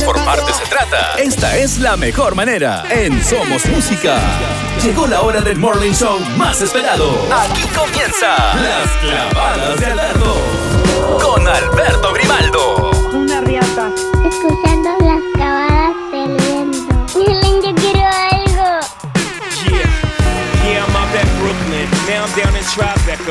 [0.00, 2.84] informarte se trata, esta es la mejor manera.
[2.90, 4.18] En Somos Música.
[4.82, 7.10] Llegó la hora del morning show más esperado.
[7.32, 10.36] Aquí comienza Las Clavadas de Alberto.
[11.22, 12.89] Con Alberto Grimaldo.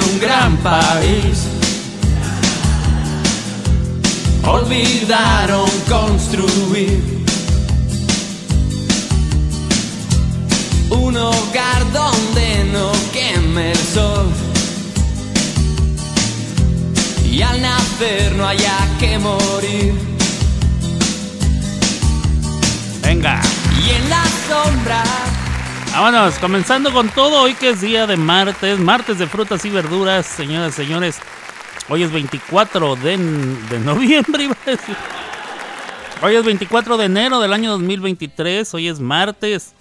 [0.00, 1.46] Un gran país.
[4.46, 7.24] Olvidaron construir
[10.90, 14.26] un hogar donde no queme el sol.
[17.30, 19.94] Y al nacer no haya que morir.
[23.02, 23.40] Venga.
[23.84, 25.39] Y en la sombra.
[25.92, 30.24] Vámonos, comenzando con todo hoy que es día de martes, martes de frutas y verduras,
[30.24, 31.18] señoras señores.
[31.88, 33.18] Hoy es 24 de,
[33.84, 34.96] noviembre, iba a decir.
[36.22, 39.74] Hoy es 24 de enero del año 2023, hoy es martes.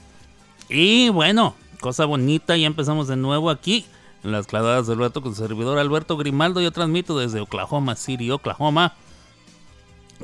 [0.68, 3.86] Y bueno, cosa bonita, ya empezamos de nuevo aquí
[4.24, 6.60] en las clavadas del Alberto con su servidor Alberto Grimaldo.
[6.60, 8.96] Yo transmito desde Oklahoma City, Oklahoma.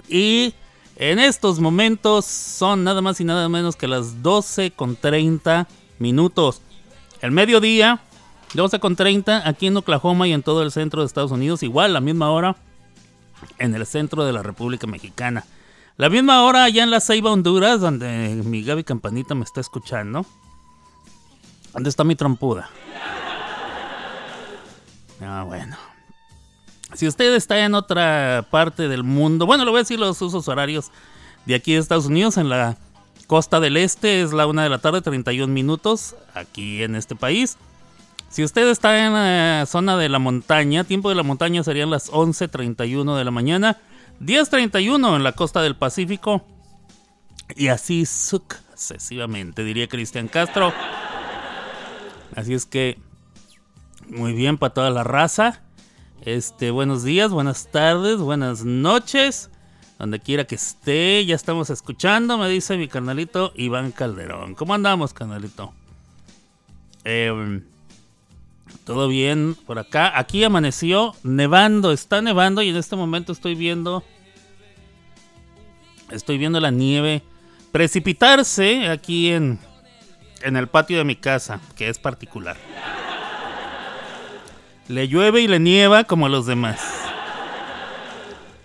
[0.09, 0.55] Y
[0.97, 5.67] en estos momentos son nada más y nada menos que las 12 con 30
[5.99, 6.61] minutos.
[7.21, 7.99] El mediodía,
[8.53, 11.63] 12 con 30 aquí en Oklahoma y en todo el centro de Estados Unidos.
[11.63, 12.55] Igual, la misma hora
[13.59, 15.43] en el centro de la República Mexicana.
[15.97, 20.25] La misma hora allá en la Ceiba, Honduras, donde mi Gaby Campanita me está escuchando.
[21.73, 22.69] ¿Dónde está mi trompuda?
[25.21, 25.77] Ah, bueno.
[26.95, 30.47] Si usted está en otra parte del mundo, bueno, le voy a decir los usos
[30.47, 30.91] horarios
[31.45, 32.37] de aquí de Estados Unidos.
[32.37, 32.77] En la
[33.27, 37.57] costa del este es la una de la tarde, 31 minutos, aquí en este país.
[38.29, 42.11] Si usted está en la zona de la montaña, tiempo de la montaña serían las
[42.11, 43.77] 11.31 de la mañana,
[44.21, 46.45] 10.31 en la costa del Pacífico.
[47.55, 50.73] Y así sucesivamente, diría Cristian Castro.
[52.35, 52.97] Así es que,
[54.07, 55.64] muy bien para toda la raza.
[56.25, 59.51] Este, buenos días, buenas tardes, buenas noches.
[59.99, 64.55] Donde quiera que esté, ya estamos escuchando, me dice mi canalito Iván Calderón.
[64.55, 65.71] ¿Cómo andamos, canalito?
[67.03, 67.61] Eh,
[68.85, 70.17] Todo bien por acá.
[70.17, 74.03] Aquí amaneció nevando, está nevando y en este momento estoy viendo...
[76.09, 77.21] Estoy viendo la nieve
[77.71, 79.59] precipitarse aquí en,
[80.41, 82.57] en el patio de mi casa, que es particular.
[84.87, 86.79] Le llueve y le nieva como los demás.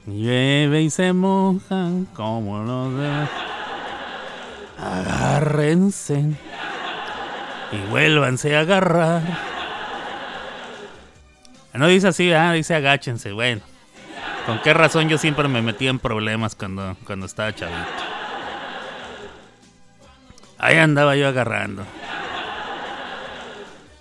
[0.06, 3.30] Llueve y se mojan como los demás.
[4.78, 6.24] Agárrense
[7.72, 9.22] y vuélvanse a agarrar.
[11.72, 13.32] No dice así, ah, dice agáchense.
[13.32, 13.62] Bueno,
[14.44, 17.78] ¿con qué razón yo siempre me metía en problemas cuando, cuando estaba chavito?
[20.58, 21.84] Ahí andaba yo agarrando.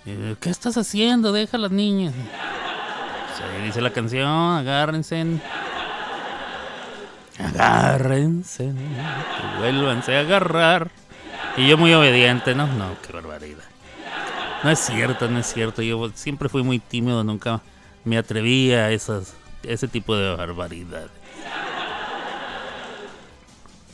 [0.04, 1.32] Y, ¿Qué estás haciendo?
[1.32, 2.14] Deja a las niñas.
[2.14, 5.40] Sí, dice la canción, agárrense.
[7.38, 8.72] Agárrense.
[9.58, 10.90] Vuélvanse a agarrar.
[11.56, 12.66] Y yo muy obediente, ¿no?
[12.66, 13.64] No, qué barbaridad.
[14.62, 15.82] No es cierto, no es cierto.
[15.82, 17.62] Yo siempre fui muy tímido, nunca
[18.04, 21.10] me atreví a esas, ese tipo de barbaridades.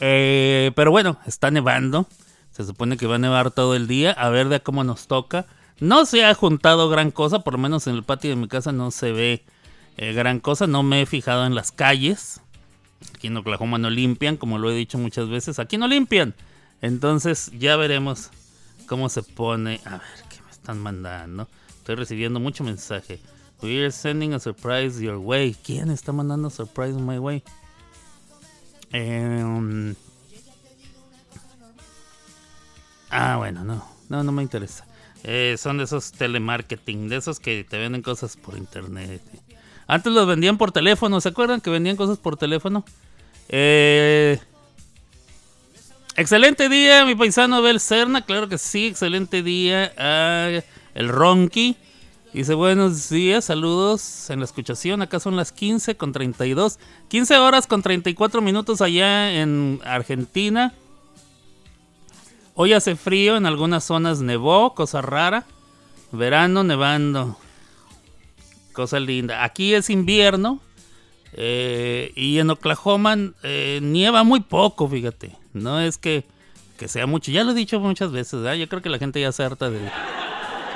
[0.01, 2.07] Eh, pero bueno, está nevando.
[2.51, 4.13] Se supone que va a nevar todo el día.
[4.13, 5.47] A ver de cómo nos toca.
[5.79, 8.73] No se ha juntado gran cosa, por lo menos en el patio de mi casa
[8.73, 9.45] no se ve
[9.99, 10.67] eh, gran cosa.
[10.67, 12.41] No me he fijado en las calles.
[13.15, 15.59] Aquí en Oklahoma no limpian, como lo he dicho muchas veces.
[15.59, 16.35] Aquí no limpian.
[16.81, 18.31] Entonces ya veremos
[18.87, 19.81] cómo se pone.
[19.85, 21.49] A ver, ¿qué me están mandando?
[21.69, 23.21] Estoy recibiendo mucho mensaje.
[23.63, 25.55] We're sending a surprise your way.
[25.55, 27.43] ¿Quién está mandando surprise my way?
[28.93, 29.95] Eh,
[33.11, 33.87] ah, bueno, no.
[34.09, 34.87] No, no me interesa.
[35.25, 39.21] Eh, son de esos telemarketing, de esos que te venden cosas por internet.
[39.87, 42.85] Antes los vendían por teléfono, ¿se acuerdan que vendían cosas por teléfono?
[43.49, 44.39] Eh,
[46.17, 49.93] excelente día, mi paisano Bel Serna, claro que sí, excelente día.
[50.95, 51.77] El Ronky
[52.33, 55.03] dice buenos días, saludos en la escuchación.
[55.03, 60.75] Acá son las 15 con 32, 15 horas con 34 minutos allá en Argentina.
[62.59, 65.45] Hoy hace frío, en algunas zonas nevó, cosa rara.
[66.11, 67.37] Verano nevando.
[68.73, 69.45] Cosa linda.
[69.45, 70.61] Aquí es invierno.
[71.35, 75.37] eh, y en Oklahoma eh, nieva muy poco, fíjate.
[75.53, 76.25] No es que,
[76.79, 77.31] que sea mucho.
[77.31, 78.41] Ya lo he dicho muchas veces.
[78.41, 78.55] ¿verdad?
[78.55, 79.79] Yo creo que la gente ya se harta de...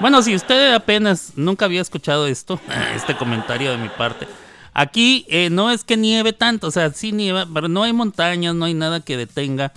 [0.01, 2.61] Bueno, si usted apenas nunca había escuchado esto,
[2.95, 4.29] este comentario de mi parte.
[4.75, 8.55] Aquí eh, no es que nieve tanto, o sea, sí nieva, pero no hay montañas,
[8.55, 9.73] no hay nada que detenga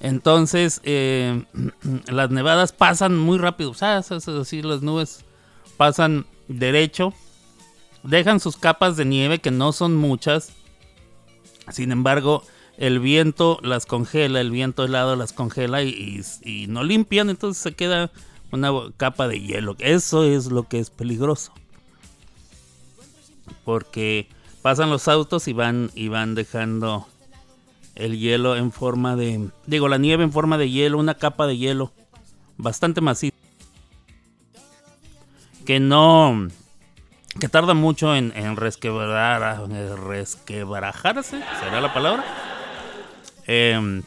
[0.00, 1.44] entonces, eh,
[2.08, 3.70] las nevadas pasan muy rápido.
[3.70, 5.24] O sea, así las nubes
[5.76, 7.12] pasan derecho.
[8.02, 10.52] Dejan sus capas de nieve, que no son muchas.
[11.70, 12.44] Sin embargo,
[12.76, 15.88] el viento las congela, el viento helado las congela y,
[16.44, 17.28] y- y no limpian.
[17.28, 18.10] Entonces se queda
[18.52, 19.74] una capa de hielo.
[19.80, 21.52] Eso es lo que es peligroso.
[23.64, 24.28] Porque
[24.62, 27.06] pasan los autos y van y van dejando
[27.98, 31.58] el hielo en forma de digo la nieve en forma de hielo, una capa de
[31.58, 31.92] hielo
[32.56, 33.36] bastante maciza
[35.66, 36.48] que no
[37.38, 42.24] que tarda mucho en, en resquebrar, resquebrajarse, será la palabra.
[43.46, 44.02] Eh,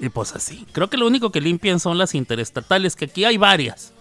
[0.00, 0.66] y pues así.
[0.72, 3.92] Creo que lo único que limpian son las interestatales, que aquí hay varias.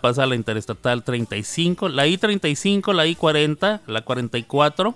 [0.00, 4.94] Pasa la interestatal 35, la I-35, la I-40, la 44.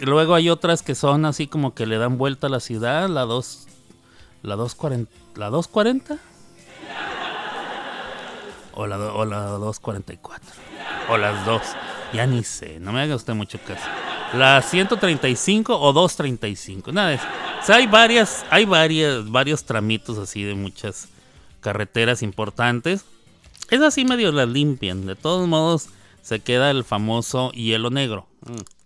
[0.00, 3.22] Luego hay otras que son así como que le dan vuelta a la ciudad, la
[3.22, 3.66] 2
[4.42, 6.18] la 240, la 240
[8.74, 10.50] o la, o la 244
[11.08, 11.62] o las dos.
[12.12, 13.84] Ya ni sé, no me haga usted mucho caso.
[14.34, 17.18] La 135 o 235, nada.
[17.60, 21.08] O sea, hay varias, hay varias, varios tramitos así de muchas
[21.60, 23.04] carreteras importantes.
[23.70, 25.06] Es así medio las limpian.
[25.06, 25.88] De todos modos,
[26.22, 28.26] se queda el famoso hielo negro.
[28.46, 28.77] Mm.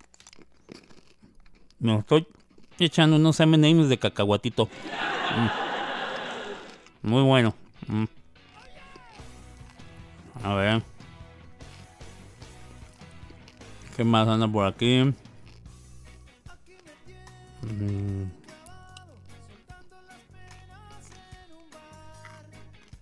[1.83, 2.27] Me estoy
[2.79, 4.69] echando unos M&M's de cacahuatito.
[7.03, 7.09] Mm.
[7.09, 7.55] Muy bueno.
[7.89, 8.05] Mm.
[10.45, 10.83] A ver.
[13.97, 15.13] ¿Qué más anda por aquí?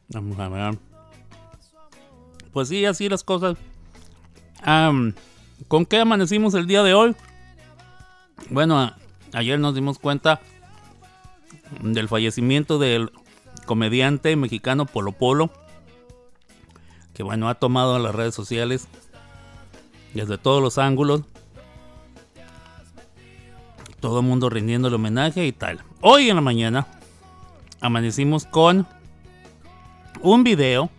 [0.08, 0.78] Vamos a ver.
[2.50, 3.58] Pues sí, así las cosas.
[5.68, 7.14] ¿Con qué amanecimos el día de hoy?
[8.48, 8.92] Bueno,
[9.32, 10.40] ayer nos dimos cuenta
[11.82, 13.12] del fallecimiento del
[13.66, 15.50] comediante mexicano Polo Polo.
[17.14, 18.88] Que bueno, ha tomado las redes sociales
[20.14, 21.22] desde todos los ángulos.
[24.00, 25.84] Todo el mundo rindiendo el homenaje y tal.
[26.00, 26.86] Hoy en la mañana
[27.80, 28.86] amanecimos con
[30.22, 30.90] un video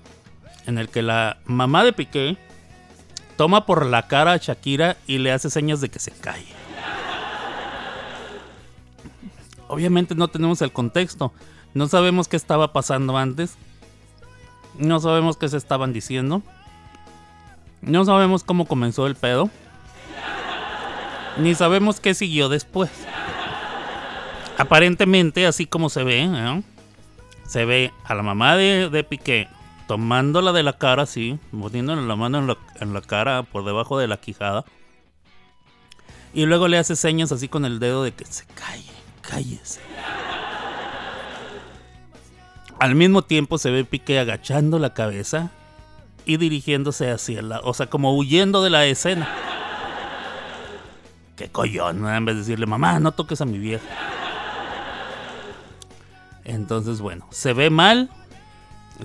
[0.67, 2.38] en el que la mamá de Piqué
[3.38, 6.61] toma por la cara a Shakira y le hace señas de que se calle.
[9.72, 11.32] Obviamente no tenemos el contexto.
[11.74, 13.56] No sabemos qué estaba pasando antes.
[14.78, 16.44] No sabemos qué se estaban diciendo.
[17.82, 19.50] No sabemos cómo comenzó el pedo.
[21.38, 22.92] Ni sabemos qué siguió después.
[24.58, 26.63] Aparentemente, así como se ve, ¿eh?
[27.48, 29.48] se ve a la mamá de, de, Piqué
[29.88, 33.98] tomándola de la cara así, poniéndole la mano en la, en la cara por debajo
[33.98, 34.66] de la quijada.
[36.34, 38.90] Y luego le hace señas así con el dedo de que se calle,
[39.22, 39.80] cállese.
[42.80, 45.51] Al mismo tiempo se ve Piqué agachando la cabeza
[46.25, 49.30] y dirigiéndose hacia la, o sea, como huyendo de la escena.
[51.36, 53.86] Qué collón, en vez de decirle, mamá, no toques a mi vieja.
[56.44, 58.10] Entonces, bueno, se ve mal.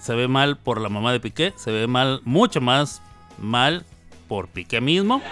[0.00, 1.54] Se ve mal por la mamá de Piqué.
[1.56, 3.02] Se ve mal, mucho más
[3.38, 3.84] mal
[4.28, 5.22] por Piqué mismo.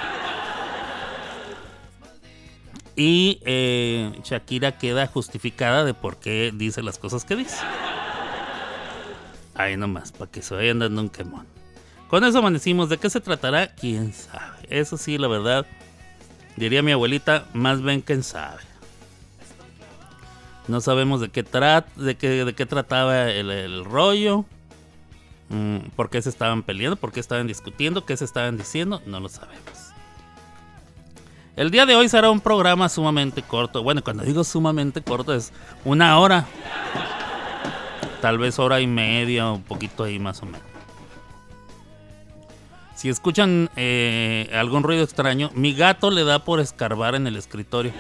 [2.97, 7.59] Y eh, Shakira queda justificada de por qué dice las cosas que dice.
[9.55, 11.47] Ahí nomás, para que se vayan dando un quemón.
[12.09, 12.89] Con eso amanecimos.
[12.89, 13.75] ¿De qué se tratará?
[13.75, 14.59] ¿Quién sabe?
[14.69, 15.67] Eso sí, la verdad,
[16.57, 18.63] diría mi abuelita, más bien quién sabe.
[20.67, 24.45] No sabemos de qué, de qué, de qué trataba el, rollo.
[25.51, 26.97] Mm, ¿Por qué se estaban peleando?
[26.97, 28.07] ¿Por qué estaban discutiendo?
[28.07, 29.03] ¿Qué se estaban diciendo?
[29.07, 29.84] No lo sabemos.
[31.57, 33.83] El día de hoy será un programa sumamente corto.
[33.85, 35.53] Bueno, cuando digo sumamente corto es
[35.85, 36.47] una hora.
[38.21, 40.63] Tal vez hora y media, un poquito ahí más o menos.
[42.97, 47.93] Si escuchan eh, algún ruido extraño, mi gato le da por escarbar en el escritorio.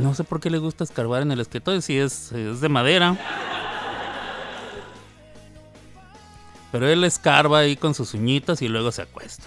[0.00, 3.16] No sé por qué le gusta escarbar en el escritorio, si es, es de madera.
[6.72, 9.44] Pero él escarba ahí con sus uñitas y luego se acuesta.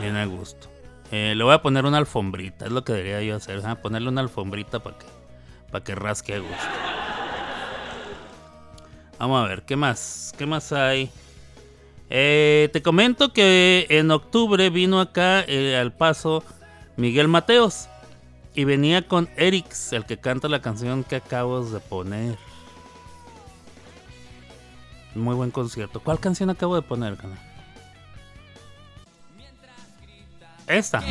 [0.00, 0.68] Bien a gusto.
[1.10, 3.62] Eh, le voy a poner una alfombrita, es lo que debería yo hacer.
[3.80, 5.06] Ponerle una alfombrita para que,
[5.70, 6.56] para que rasque a gusto.
[9.18, 10.34] Vamos a ver, ¿qué más?
[10.36, 11.10] ¿Qué más hay?
[12.10, 16.44] Eh, te comento que en octubre vino acá eh, al paso
[16.96, 17.88] Miguel Mateos.
[18.54, 22.38] Y venía con Erix, el que canta la canción que acabo de poner.
[25.14, 26.00] Muy buen concierto.
[26.00, 27.38] ¿Cuál canción acabo de poner, canal?
[30.66, 31.02] Esta.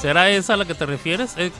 [0.00, 1.34] ¿Será esa a la que te refieres?
[1.38, 1.50] Eh.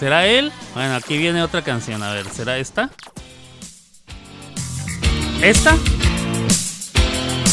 [0.00, 0.50] ¿Será él?
[0.72, 2.02] Bueno, aquí viene otra canción.
[2.02, 2.88] A ver, ¿será esta?
[5.42, 5.76] ¿Esta?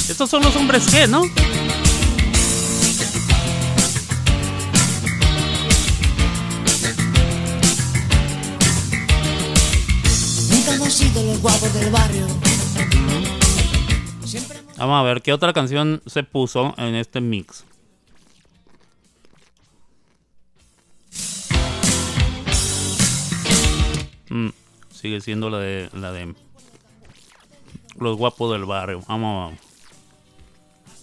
[0.09, 1.23] Estos son los hombres G, ¿no?
[10.49, 12.27] Nunca hemos sido los guapos del barrio.
[14.77, 17.65] Vamos a ver qué otra canción se puso en este mix.
[24.29, 24.49] Mm,
[24.91, 26.35] sigue siendo la de la de
[27.97, 29.01] los guapos del barrio.
[29.07, 29.57] Vamos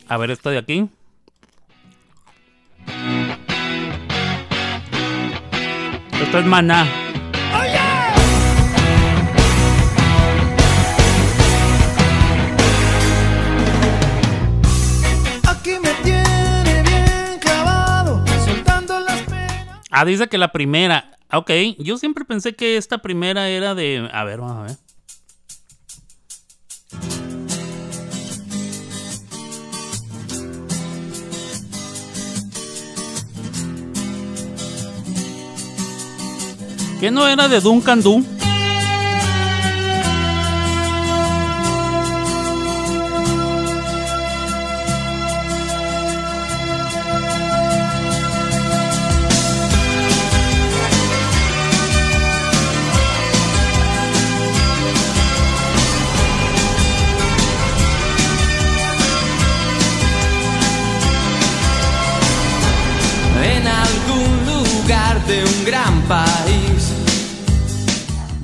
[0.09, 0.89] a ver esta de aquí.
[6.21, 6.87] Esto es maná.
[15.47, 19.81] Aquí me tiene bien clavado, soltando las penas.
[19.91, 21.14] Ah, dice que la primera.
[21.35, 24.09] Ah, Ok, yo siempre pensé que esta primera era de.
[24.13, 24.77] A ver, vamos a ver.
[37.01, 38.25] ¿Qué no era de Duncan Du?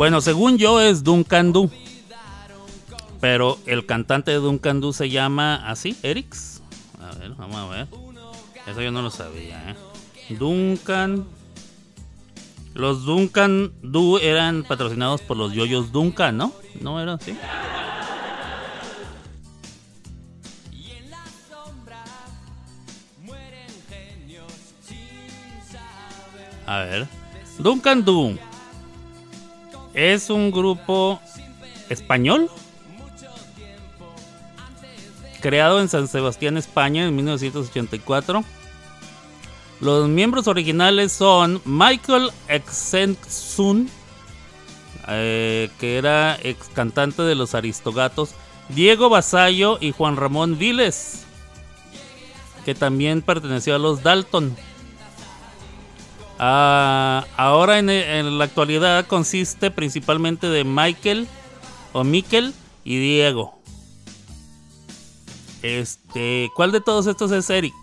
[0.00, 1.70] Bueno, según yo es Duncan Du.
[3.20, 6.62] Pero el cantante de Duncan Du se llama así, Erix.
[7.02, 7.86] A ver, vamos a ver.
[8.66, 9.76] Eso yo no lo sabía, ¿eh?
[10.30, 11.26] Duncan.
[12.72, 16.54] Los Duncan Du eran patrocinados por los yoyos Duncan, ¿no?
[16.80, 17.36] ¿No era así?
[26.66, 27.06] A ver.
[27.58, 28.38] Duncan Du.
[29.94, 31.20] Es un grupo
[31.88, 32.50] español.
[35.40, 38.44] Creado en San Sebastián, España en 1984.
[39.80, 43.88] Los miembros originales son Michael Exensun,
[45.08, 48.34] eh, que era ex cantante de los Aristogatos,
[48.68, 51.24] Diego Basallo y Juan Ramón Viles,
[52.66, 54.54] que también perteneció a los Dalton.
[56.42, 61.28] Ah, ahora en, la actualidad consiste principalmente de Michael
[61.92, 63.60] o Mikel y Diego.
[65.60, 67.74] Este, ¿cuál de todos estos es Erix?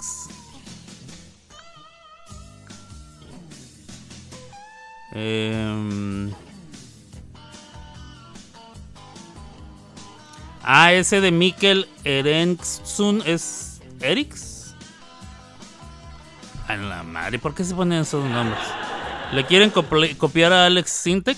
[5.11, 6.31] Em,
[10.63, 14.56] ah, ese de Mikkel Erenxun es Erix.
[16.67, 18.59] A la madre, ¿por qué se ponen esos nombres?
[19.31, 21.37] ¿Le quieren copiar a Alex Sintek?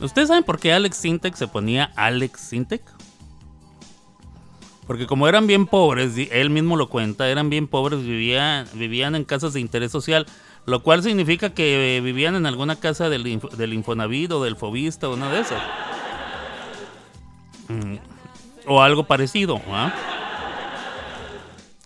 [0.00, 2.82] ¿Ustedes saben por qué Alex Sintek se ponía Alex Sintek?
[4.86, 9.24] Porque como eran bien pobres, él mismo lo cuenta, eran bien pobres, vivían, vivían en
[9.24, 10.26] casas de interés social,
[10.66, 15.08] lo cual significa que eh, vivían en alguna casa del, Inf- Infonavit o del Fobista
[15.08, 15.62] o una de esas.
[17.68, 17.96] Mm,
[18.66, 19.92] O algo parecido, ¿ah?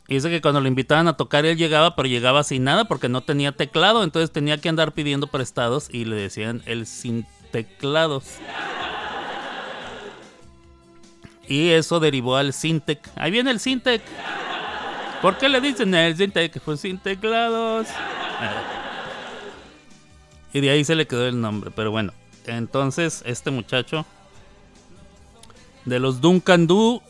[0.09, 3.11] Y dice que cuando lo invitaban a tocar él llegaba, pero llegaba sin nada porque
[3.11, 8.25] no tenía teclado, entonces tenía que andar pidiendo prestados y le decían el sin teclados.
[11.47, 13.07] Y eso derivó al Sintec.
[13.17, 14.03] Ahí viene el Sintec.
[15.21, 16.59] ¿Por qué le dicen el Sintec?
[16.61, 17.89] Pues sin teclados.
[20.55, 21.71] Y de ahí se le quedó el nombre.
[21.75, 22.15] Pero bueno,
[22.47, 24.07] entonces este muchacho
[25.85, 27.03] de los Duncan Du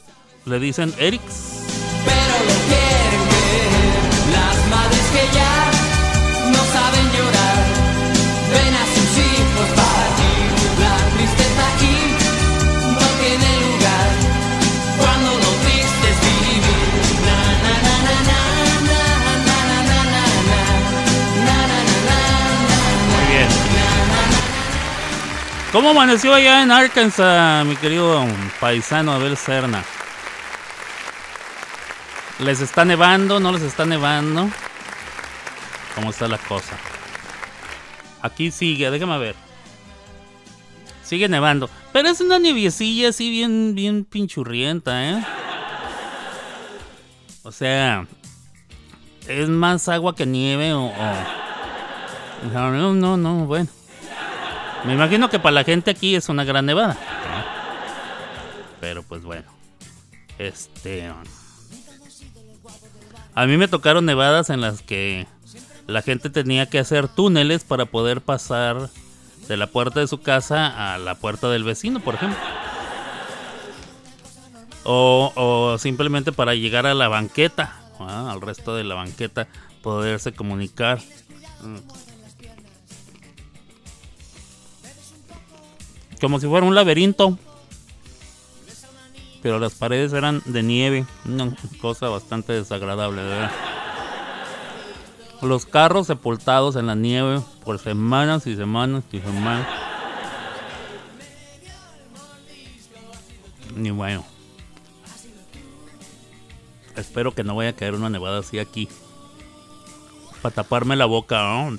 [0.46, 1.64] le dicen Erix.
[2.04, 2.67] pero
[25.72, 28.24] ¿Cómo amaneció allá en Arkansas, mi querido
[28.59, 29.85] paisano Abel Serna?
[32.38, 33.38] ¿Les está nevando?
[33.38, 34.48] ¿No les está nevando?
[35.94, 36.76] ¿Cómo está la cosa?
[38.22, 39.35] Aquí sigue, déjame ver.
[41.02, 41.68] Sigue nevando.
[41.92, 45.24] Pero es una nieviecilla así bien, bien pinchurrienta, ¿eh?
[47.42, 48.07] O sea,
[49.26, 50.87] es más agua que nieve o...
[50.87, 51.38] o-
[52.52, 53.68] no, no, no, bueno.
[54.84, 56.96] Me imagino que para la gente aquí es una gran nevada.
[58.80, 59.46] Pero pues bueno.
[60.38, 61.10] Este.
[63.34, 65.26] A mí me tocaron nevadas en las que
[65.86, 68.90] la gente tenía que hacer túneles para poder pasar
[69.48, 72.38] de la puerta de su casa a la puerta del vecino, por ejemplo.
[74.84, 79.48] O, o simplemente para llegar a la banqueta, al resto de la banqueta,
[79.82, 81.00] poderse comunicar.
[86.20, 87.38] Como si fuera un laberinto.
[89.42, 91.07] Pero las paredes eran de nieve.
[91.24, 93.52] Una cosa bastante desagradable, de verdad.
[95.42, 99.66] Los carros sepultados en la nieve por semanas y semanas y semanas.
[103.76, 104.24] Y bueno.
[106.96, 108.88] Espero que no vaya a caer una nevada así aquí.
[110.42, 111.78] Para taparme la boca, ¿no?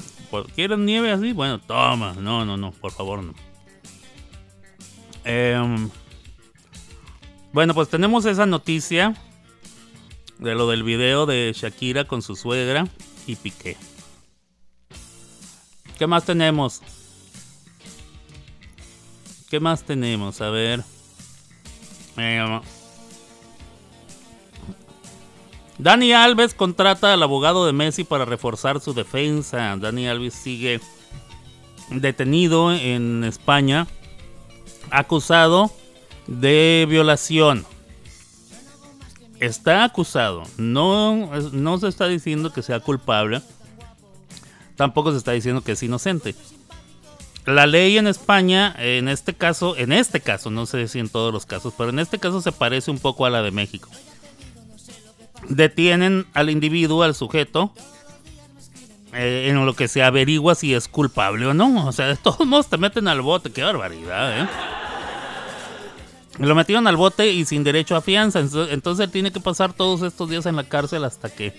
[0.56, 1.34] ¿Quieren nieve así?
[1.34, 2.13] Bueno, toma.
[2.13, 3.34] No, no, no, por favor, no.
[5.32, 5.92] Em,
[7.54, 9.13] bueno, pues tenemos esa noticia
[10.39, 12.88] de lo del video de Shakira con su suegra
[13.28, 13.78] y Piqué.
[16.00, 16.82] ¿Qué más tenemos?
[19.52, 20.42] ¿Qué más tenemos?
[20.42, 20.84] A ver.
[22.18, 22.62] Em,
[25.78, 29.78] Dani Alves contrata al abogado de Messi para reforzar su defensa.
[29.78, 30.82] Dani Alves sigue
[31.92, 33.86] detenido en España,
[34.91, 35.71] acusado
[36.28, 37.65] de violación.
[39.39, 43.41] Está acusado, no, no se está diciendo que sea culpable,
[44.75, 46.36] tampoco se está diciendo que es inocente.
[47.45, 51.34] La ley en España, en este caso, en este caso, no sé si en todos
[51.34, 53.89] los casos, pero en este caso se parece un poco a la de México
[55.47, 57.73] detienen al individuo, al sujeto,
[59.13, 61.88] eh, en lo que se averigua si es culpable o no.
[61.88, 64.48] O sea, de todos modos te meten al bote, qué barbaridad, ¿eh?
[66.39, 68.39] Lo metieron al bote y sin derecho a fianza.
[68.39, 71.54] Entonces tiene que pasar todos estos días en la cárcel hasta que.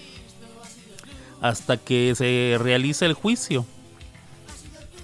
[1.42, 3.66] hasta que se realice el juicio.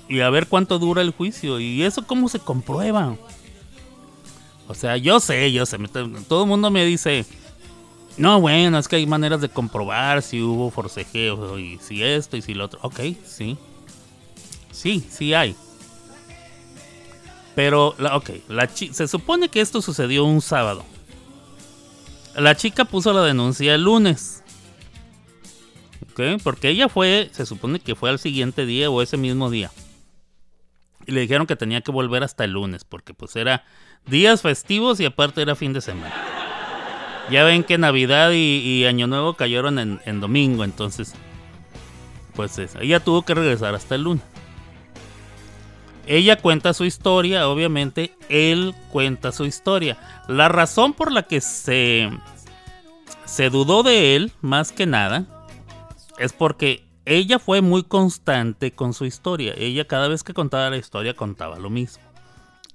[0.08, 1.60] Y a ver cuánto dura el juicio.
[1.60, 3.16] Y eso cómo se comprueba.
[4.66, 5.76] O sea, yo sé, yo sé.
[6.26, 7.26] Todo el mundo me dice.
[8.18, 12.42] No, bueno, es que hay maneras de comprobar si hubo forcejeo y si esto y
[12.42, 12.80] si lo otro.
[12.82, 13.58] Ok, sí.
[14.72, 15.54] Sí, sí hay.
[17.54, 20.84] Pero, la, ok, la se supone que esto sucedió un sábado.
[22.34, 24.42] La chica puso la denuncia el lunes.
[26.10, 29.70] Ok, porque ella fue, se supone que fue al siguiente día o ese mismo día.
[31.06, 33.64] Y le dijeron que tenía que volver hasta el lunes, porque pues era
[34.06, 36.45] días festivos y aparte era fin de semana.
[37.30, 41.14] Ya ven que Navidad y, Año Nuevo cayeron en, domingo, entonces,
[42.34, 44.24] pues ella tuvo que regresar hasta el lunes.
[46.06, 49.98] Ella cuenta su historia, obviamente, él cuenta su historia.
[50.28, 52.10] La razón por la que se,
[53.24, 55.26] se dudó de él, más que nada,
[56.18, 59.52] es porque ella fue muy constante con su historia.
[59.56, 62.02] Ella cada vez que contaba la historia contaba lo mismo.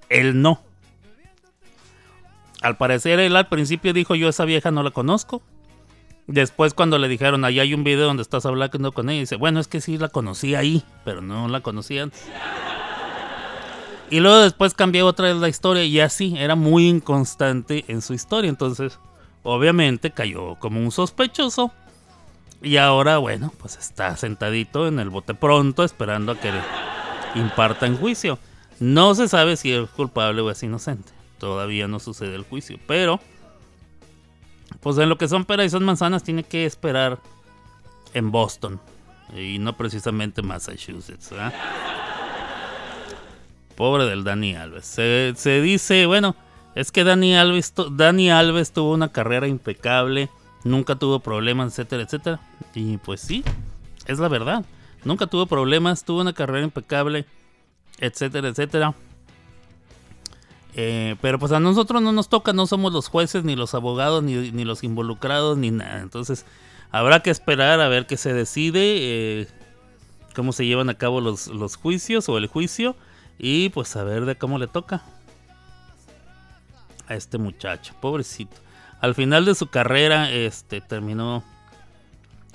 [0.10, 0.62] Él no.
[2.62, 5.42] Al parecer él al principio dijo yo esa vieja no la conozco.
[6.28, 9.60] Después cuando le dijeron, ahí hay un video donde estás hablando con ella, dice, bueno,
[9.60, 12.24] es que sí la conocí ahí, pero no la conocí antes.
[14.12, 18.14] Y luego después cambió otra vez la historia y así, era muy inconstante en su
[18.14, 18.50] historia.
[18.50, 19.00] Entonces,
[19.42, 21.72] obviamente cayó como un sospechoso.
[22.62, 26.62] Y ahora, bueno, pues está sentadito en el bote pronto esperando a que le
[27.36, 28.38] impartan juicio.
[28.80, 32.78] No se sabe si es culpable o es inocente todavía no sucede el juicio.
[32.86, 33.20] Pero,
[34.80, 37.20] pues en lo que son peras y son manzanas, tiene que esperar
[38.14, 38.80] en Boston
[39.36, 41.32] y no precisamente Massachusetts.
[43.76, 44.86] Pobre del Dani Alves.
[44.86, 46.36] Se, dice, bueno,
[46.76, 50.30] es que Dani Alves, Dani Alves tuvo una carrera impecable,
[50.64, 52.40] nunca tuvo problemas, etcétera, etcétera.
[52.76, 53.44] Y pues sí,
[54.06, 54.64] es la verdad.
[55.06, 57.26] Nunca tuvo problemas, tuvo una carrera impecable,
[57.98, 58.94] etcétera, etcétera.
[60.76, 64.24] Eh, pero pues a nosotros no nos toca, no somos los jueces, ni los abogados,
[64.24, 66.00] ni, los involucrados, ni nada.
[66.02, 66.46] Entonces
[66.92, 68.80] habrá que esperar a ver qué se decide,
[69.42, 69.48] eh,
[70.36, 72.96] cómo se llevan a cabo los, los, juicios o el juicio
[73.38, 75.04] y pues a ver de cómo le toca
[77.08, 78.56] a este muchacho, pobrecito.
[79.02, 81.44] Al final de su carrera, este terminó.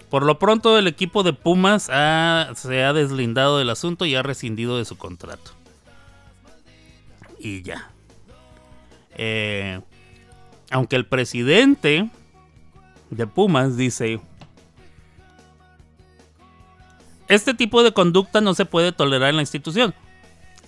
[0.09, 4.79] Por lo pronto, el equipo de Pumas se ha deslindado del asunto y ha rescindido
[4.79, 5.51] de su contrato.
[7.41, 7.91] Y ya.
[9.17, 9.81] Eh,
[10.71, 12.09] aunque el presidente
[13.11, 14.21] de Pumas dice
[17.29, 19.95] este tipo de conducta no se puede tolerar en la institución.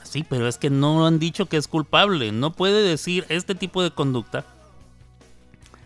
[0.02, 2.32] Sí, pero es que no han dicho que es culpable.
[2.32, 4.44] No puede decir este tipo de conducta.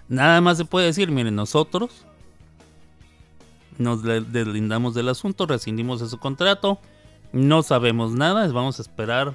[0.09, 2.07] Nada más se puede decir, miren, nosotros
[3.79, 6.79] nos deslindamos del asunto, rescindimos de su contrato,
[7.33, 9.35] no sabemos nada, vamos a esperar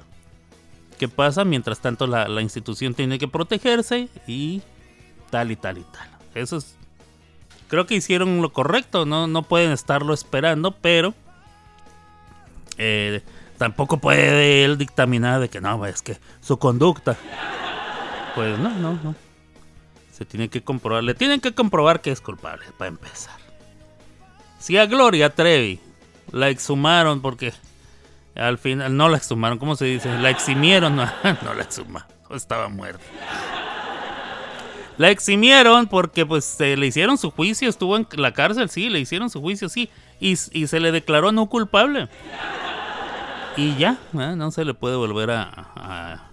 [0.98, 1.44] qué pasa.
[1.44, 4.62] Mientras tanto, la, institución tiene que protegerse y
[5.30, 6.08] tal y tal y tal.
[6.34, 6.76] Eso es.
[7.68, 11.14] Creo que hicieron lo correcto, no, no pueden estarlo esperando, pero
[12.78, 13.22] eh,
[13.58, 17.16] tampoco puede él dictaminar de que no, es que su conducta.
[18.34, 19.14] Pues no, no, no.
[20.12, 23.36] Se tiene que comprobar, le tienen que comprobar que es culpable, para empezar.
[24.58, 25.78] Si a Gloria Trevi
[26.32, 27.52] la exhumaron porque
[28.34, 30.16] al final no la exhumaron, ¿cómo se dice?
[30.18, 31.04] La eximieron, no,
[31.42, 33.02] no la exhumaron, estaba muerta.
[34.96, 38.98] La eximieron porque pues se le hicieron su juicio, estuvo en la cárcel, sí, le
[38.98, 39.88] hicieron su juicio, sí,
[40.18, 42.08] y, y se le declaró no culpable.
[43.56, 44.34] Y ya, ¿eh?
[44.36, 45.42] no se le puede volver a,
[45.76, 46.24] a-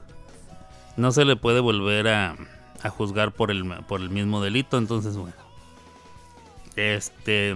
[0.97, 2.35] no se le puede volver a,
[2.81, 5.35] a juzgar por el, por el mismo delito, entonces bueno.
[6.75, 7.55] Este,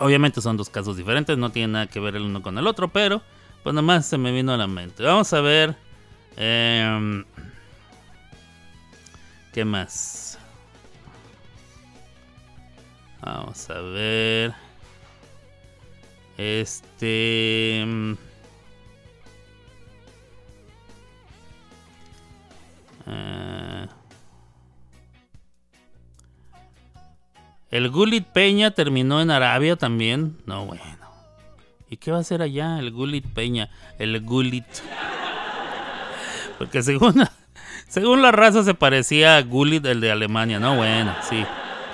[0.00, 2.88] obviamente son dos casos diferentes, no tienen nada que ver el uno con el otro,
[2.88, 3.22] pero
[3.62, 5.02] pues nomás se me vino a la mente.
[5.02, 5.76] Vamos a ver.
[6.36, 7.24] em,
[9.52, 10.38] ¿Qué más?
[13.20, 14.54] Vamos a ver.
[16.36, 17.84] Este.
[17.86, 18.14] mm,
[27.70, 30.38] el Gulit Peña terminó en Arabia también.
[30.46, 30.82] No, bueno.
[31.90, 33.70] ¿Y qué va a hacer allá el Gulit Peña?
[33.98, 34.64] El Gulit.
[36.58, 37.24] Porque según,
[37.88, 40.58] según la raza se parecía a Gullit, el de Alemania.
[40.58, 41.44] No, bueno, sí.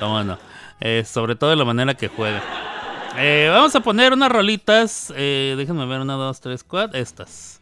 [0.00, 0.38] Cómo no.
[0.80, 2.42] Eh, sobre todo de la manera que juega.
[3.16, 5.12] Eh, vamos a poner unas rolitas.
[5.16, 6.98] Eh, déjenme ver, una, dos, tres, cuatro.
[6.98, 7.60] Estas.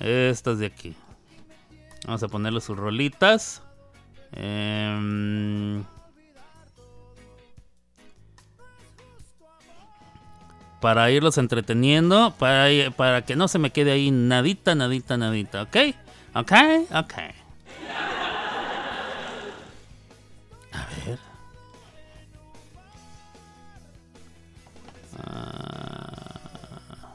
[0.00, 0.94] Estas de aquí.
[2.06, 3.62] Vamos a ponerle sus rolitas.
[4.32, 5.84] Em,
[10.80, 12.34] para irlos entreteniendo.
[12.38, 15.62] Para, para que no se me quede ahí nadita, nadita, nadita.
[15.62, 15.76] ¿Ok?
[16.34, 16.52] ¿Ok?
[16.94, 17.14] Ok.
[20.72, 21.18] A ver.
[25.18, 27.14] Ah,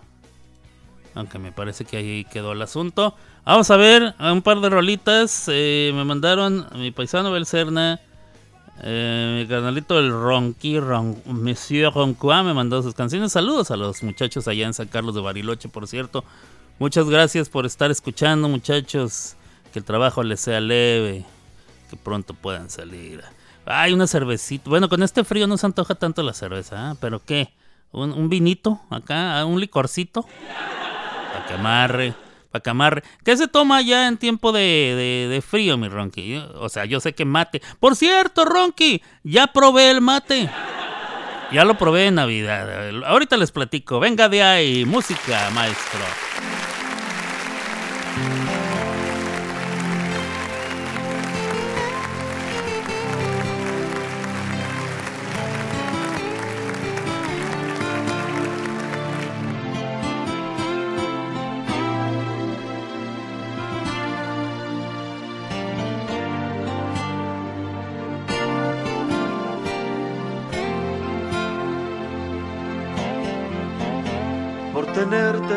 [1.13, 3.15] aunque me parece que ahí quedó el asunto.
[3.45, 5.45] Vamos a ver un par de rolitas.
[5.51, 7.99] eh, me mandaron mi paisano Belcerna.
[8.83, 13.31] Eh, mi canalito el Ronqui, Ron, Monsieur Roncois me mandó sus canciones.
[13.31, 16.23] Saludos a los muchachos allá en San Carlos de Bariloche, por cierto.
[16.79, 19.35] Muchas gracias por estar escuchando, muchachos.
[19.71, 21.23] Que el trabajo les sea leve.
[21.89, 23.23] Que pronto puedan salir.
[23.65, 24.69] Ay, una cervecita.
[24.69, 26.95] Bueno, con este frío no se antoja tanto la cerveza, ¿ah?
[26.99, 27.53] Pero ¿qué?
[27.91, 29.45] ¿Un, un vinito acá?
[29.45, 30.25] ¿Un licorcito?
[31.33, 32.15] Para que amarre.
[32.51, 33.03] Para que.
[33.23, 36.27] ¿Qué se toma ya en tiempo de, de- de frío, mi?
[36.27, 37.61] Yo- O sea, yo sé que mate.
[37.79, 40.49] Por cierto, Ronky, ya probé el mate.
[41.51, 42.89] Ya lo probé en Navidad.
[43.05, 43.99] Ahorita les platico.
[43.99, 45.99] Venga de ahí, música, maestro.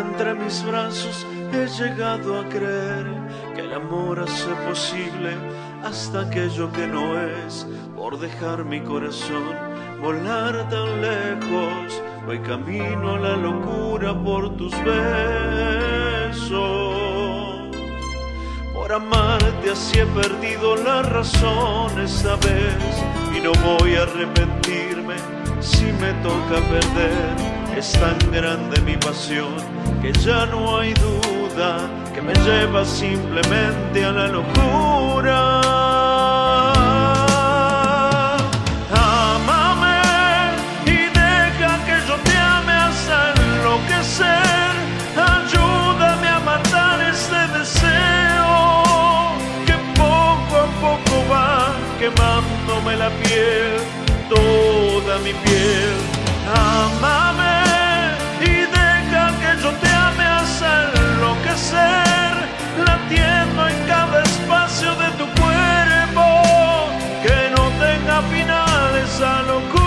[0.01, 3.07] Entre mis brazos he llegado a creer
[3.55, 5.37] que el amor hace posible
[5.85, 7.67] hasta aquello que no es.
[7.97, 9.55] Por dejar mi corazón
[10.01, 16.55] volar tan lejos, voy camino a la locura por tus besos.
[18.73, 23.05] Por amarte así he perdido la razón esta vez
[23.37, 25.17] y no voy a arrepentirme
[25.61, 27.54] si me toca perder.
[27.77, 29.57] Es tan grande mi pasión
[30.01, 35.61] que ya no hay duda que me lleva simplemente a la locura.
[38.91, 40.01] Ámame
[40.87, 44.73] y deja que yo te ame hasta enloquecer.
[45.17, 48.53] Ayúdame a matar este deseo
[49.67, 53.81] que poco a poco va quemándome la piel,
[54.31, 55.95] toda mi piel.
[56.47, 57.34] Ámame
[61.75, 66.25] enloquecer, latiendo en cada espacio de tu cuerpo,
[67.23, 69.84] que no tenga final esa locura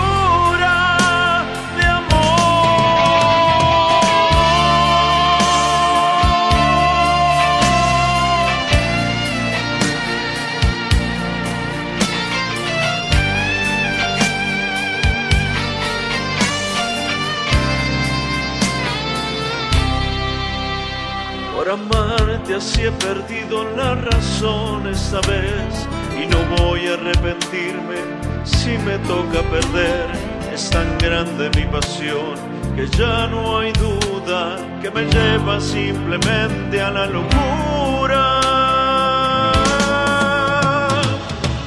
[22.58, 25.86] así he perdido la razón esta vez
[26.20, 27.98] y no voy a arrepentirme
[28.42, 30.06] si me toca perder.
[30.52, 32.34] Es tan grande mi pasión
[32.74, 38.24] que ya no hay duda que me lleva simplemente a la locura.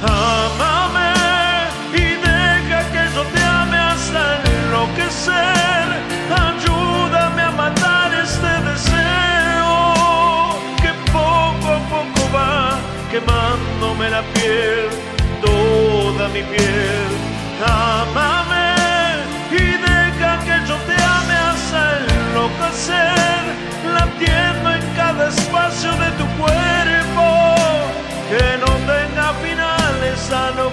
[0.04, 1.13] Ámame
[1.93, 5.81] y deja que yo te ame hasta enloquecer.
[13.12, 14.88] Quemándome la piel,
[15.41, 17.10] toda mi piel.
[17.67, 18.76] Ámame
[19.52, 21.84] y deja que yo te ame hasta
[22.15, 23.41] enloquecer,
[23.93, 27.28] latiendo en cada espacio de tu cuerpo,
[28.32, 30.71] que no tenga final esa locura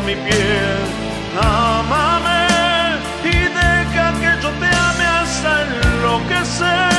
[0.00, 0.78] mi piel.
[1.38, 2.46] Ámame
[3.24, 6.91] y deja que yo te ame hasta enloquecer,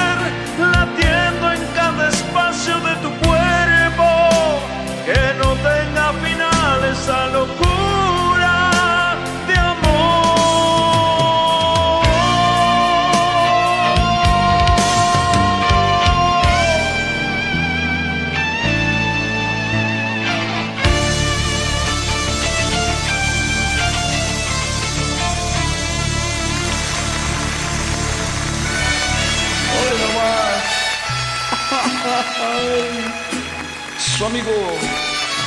[34.23, 34.51] Su amigo.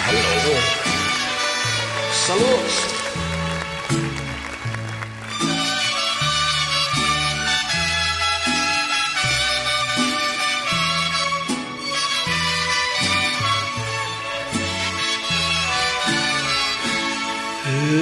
[0.07, 0.53] Hello.
[2.27, 2.73] Saludos.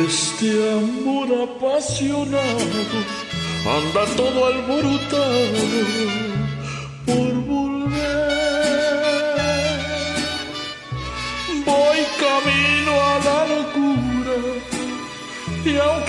[0.09, 2.59] Este amor apasionado
[3.65, 6.24] anda todo alborotado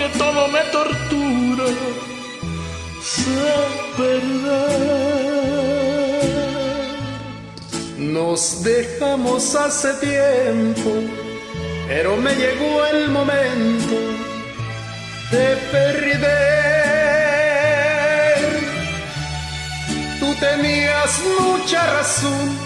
[0.09, 1.65] todo me tortura,
[3.01, 3.53] sé
[3.97, 5.05] perder.
[7.97, 10.91] Nos dejamos hace tiempo,
[11.87, 13.95] pero me llegó el momento
[15.31, 16.35] de perder.
[20.19, 22.57] Tú tenías mucha razón,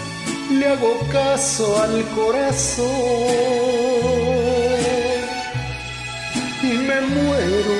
[0.58, 3.79] le hago caso al corazón
[7.16, 7.76] muero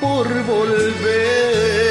[0.00, 1.88] por volver.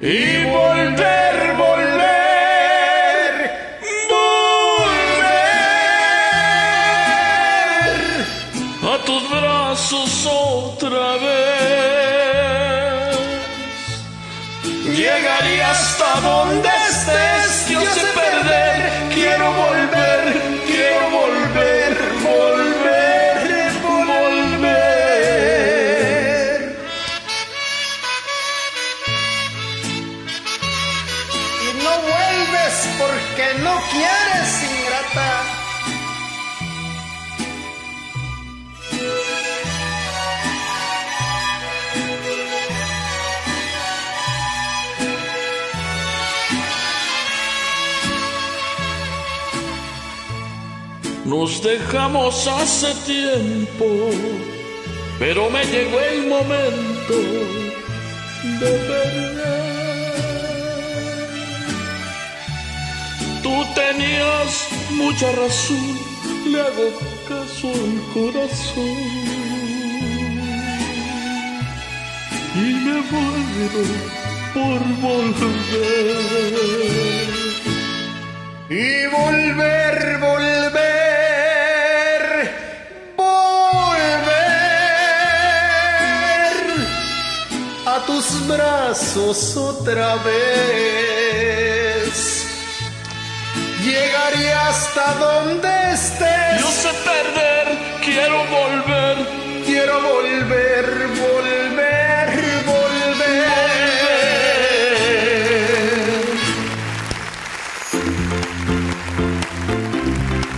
[0.00, 3.34] Y volver, volver,
[4.10, 4.52] volver
[8.92, 11.52] a tus brazos otra vez.
[14.96, 16.81] Llegaría hasta donde
[51.62, 54.10] Dejamos hace tiempo,
[55.20, 57.14] pero me llegó el momento
[58.60, 59.32] de perder.
[63.44, 65.98] Tú tenías mucha razón,
[66.50, 66.90] le hago
[67.28, 68.98] caso al corazón.
[72.56, 73.84] Y me muero
[74.52, 76.42] por volver.
[78.68, 80.71] Y volver, volver,
[88.22, 90.36] tus brazos otra vez.
[93.82, 96.60] Llegaré hasta donde estés.
[96.60, 99.16] Yo sé perder, quiero volver.
[99.66, 103.32] Quiero volver, volver, volver.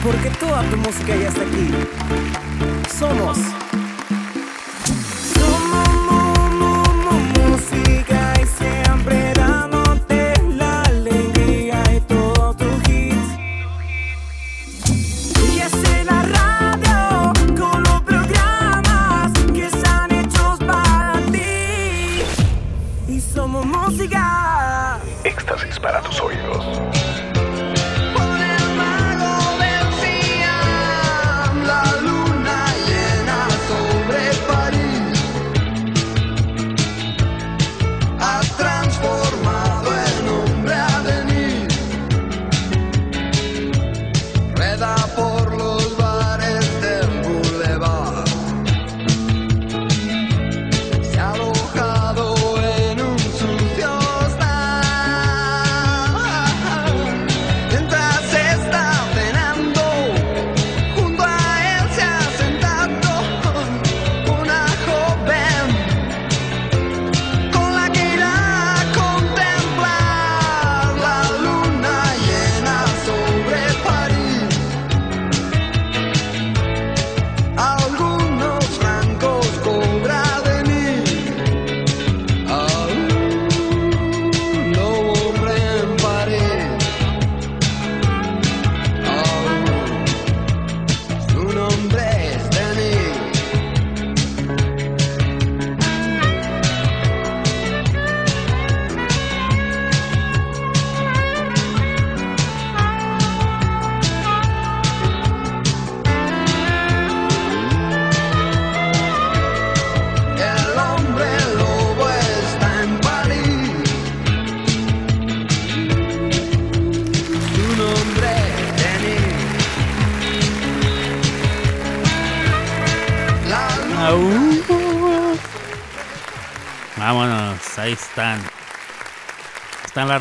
[0.02, 1.70] Porque toda tu música ya está aquí.
[2.98, 3.53] Somos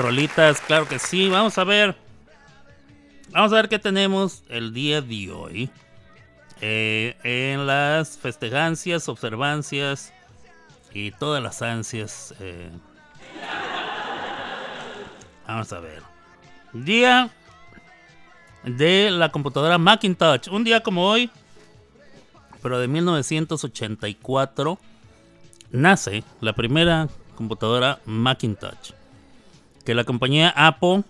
[0.03, 1.29] rolitas, claro que sí.
[1.29, 1.95] Vamos a ver.
[3.31, 5.69] Vamos a ver qué tenemos el día de hoy.
[6.61, 10.13] Eh, en las festejancias, observancias
[10.93, 12.35] y todas las ansias.
[12.39, 12.69] eh.
[15.47, 16.03] Vamos a ver.
[16.73, 17.29] Día
[18.63, 20.49] de la computadora Macintosh.
[20.49, 21.29] Un día como hoy,
[22.61, 24.77] pero de 1984,
[25.71, 28.91] nace la primera computadora Macintosh.
[29.85, 31.03] Que la compañía Apple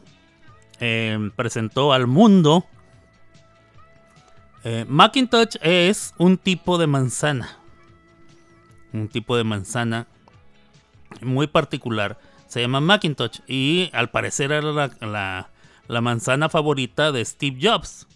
[0.80, 2.66] eh, presentó al mundo.
[4.64, 7.58] Eh, Macintosh es un tipo de manzana.
[8.94, 10.08] Un tipo de manzana
[11.22, 12.18] muy particular.
[12.48, 13.40] Se llama Macintosh.
[13.48, 15.50] Y al parecer era la, la-
[15.88, 18.08] la manzana favorita de Steve Jobs.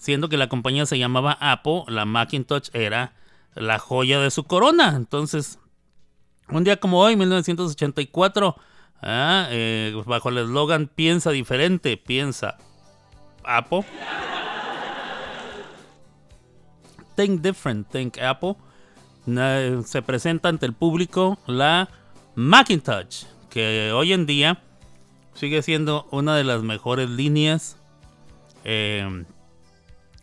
[0.00, 3.14] Siendo que la compañía se llamaba Apple, la Macintosh era
[3.54, 4.94] la joya de su corona.
[4.96, 5.58] Entonces,
[6.48, 8.56] un día como hoy, 1984,
[9.04, 12.58] ah, eh, bajo el eslogan Piensa diferente, piensa
[13.44, 13.84] Apple.
[17.14, 18.56] Think different, think Apple.
[19.84, 21.88] Se presenta ante el público la
[22.34, 24.62] Macintosh, que hoy en día
[25.34, 27.76] sigue siendo una de las mejores líneas.
[28.64, 29.24] eh,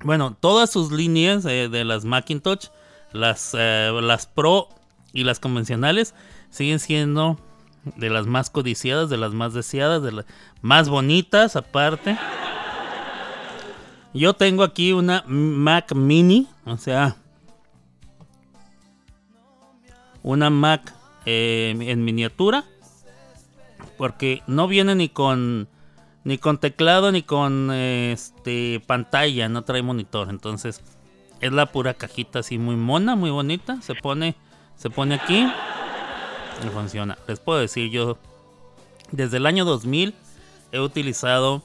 [0.03, 2.67] bueno, todas sus líneas eh, de las Macintosh,
[3.13, 4.67] las, eh, las Pro
[5.13, 6.15] y las convencionales,
[6.49, 7.39] siguen siendo
[7.83, 10.25] de las más codiciadas, de las más deseadas, de las
[10.61, 12.17] más bonitas aparte.
[14.13, 17.15] Yo tengo aquí una Mac Mini, o sea,
[20.21, 20.93] una Mac
[21.25, 22.65] eh, en miniatura,
[23.97, 25.69] porque no viene ni con
[26.23, 30.83] ni con teclado ni con este pantalla, no trae monitor, entonces
[31.39, 34.35] es la pura cajita así muy mona, muy bonita, se pone
[34.75, 35.47] se pone aquí
[36.65, 37.17] y funciona.
[37.27, 38.17] Les puedo decir yo
[39.11, 40.13] desde el año 2000
[40.71, 41.61] he utilizado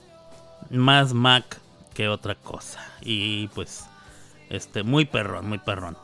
[0.70, 1.60] más Mac
[1.94, 3.84] que otra cosa y pues
[4.50, 5.96] este muy perrón, muy perrón.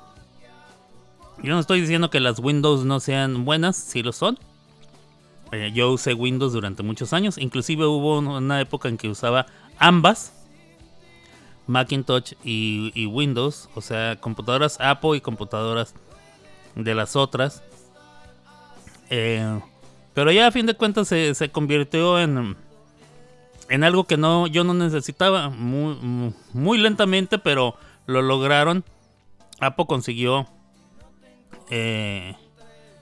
[1.43, 4.39] Yo no estoy diciendo que las Windows no sean buenas, sí lo son.
[5.51, 7.37] Eh, yo usé Windows durante muchos años.
[7.37, 9.47] Inclusive hubo un- una época en que usaba
[9.79, 10.33] ambas.
[11.67, 13.69] Macintosh y Windows.
[13.75, 15.95] O sea, computadoras Apple y computadoras
[16.75, 17.63] de las otras.
[19.15, 19.61] Eh,
[20.15, 22.57] pero ya a fin de cuentas se, se convirtió en,
[23.69, 25.51] en algo que no, yo no necesitaba.
[25.51, 25.97] Muy,
[26.55, 27.75] muy- lentamente, pero
[28.07, 28.85] lo lograron.
[29.61, 30.47] Apple consiguió
[31.71, 32.35] eh,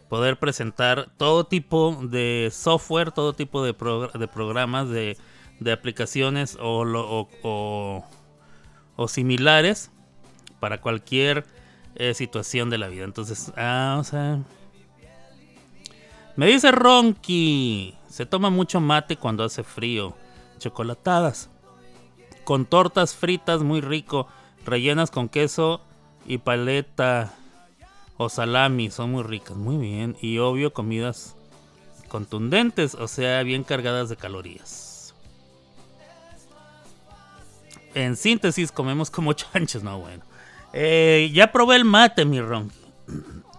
[0.09, 5.17] poder presentar todo tipo de software, todo tipo de, progr- de programas, de,
[5.61, 8.05] de aplicaciones o- o-
[8.97, 9.91] o similares
[10.59, 11.47] para cualquier
[11.95, 13.05] eh, situación de la vida.
[13.05, 14.41] Entonces, ah, o sea,
[16.41, 20.17] me dice Ronky, se toma mucho mate cuando hace frío,
[20.57, 21.51] chocolatadas,
[22.45, 24.27] con tortas fritas muy rico,
[24.65, 25.83] rellenas con queso
[26.25, 27.35] y paleta
[28.17, 31.37] o salami, son muy ricas, muy bien, y obvio comidas
[32.09, 35.15] contundentes, o sea, bien cargadas de calorías.
[37.93, 40.25] En síntesis, comemos como chanchos, no bueno.
[40.73, 42.81] Eh, ya probé el mate, mi Ronky.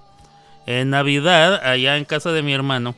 [0.66, 2.96] En Navidad, allá en casa de mi hermano,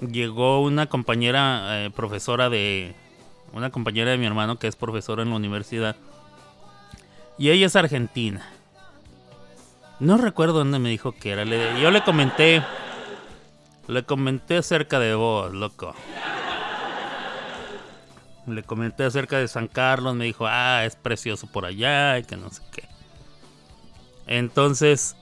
[0.00, 2.94] llegó una compañera eh, profesora de.
[3.52, 5.96] Una compañera de mi hermano que es profesora en la universidad.
[7.36, 8.48] Y ella es argentina.
[9.98, 11.44] No recuerdo dónde me dijo que era.
[11.44, 12.62] Le- yo le comenté.
[13.88, 15.94] Le comenté acerca de vos, loco.
[18.46, 20.14] Le comenté acerca de San Carlos.
[20.14, 22.84] Me dijo, ah, es precioso por allá y que no sé qué.
[24.28, 25.16] Entonces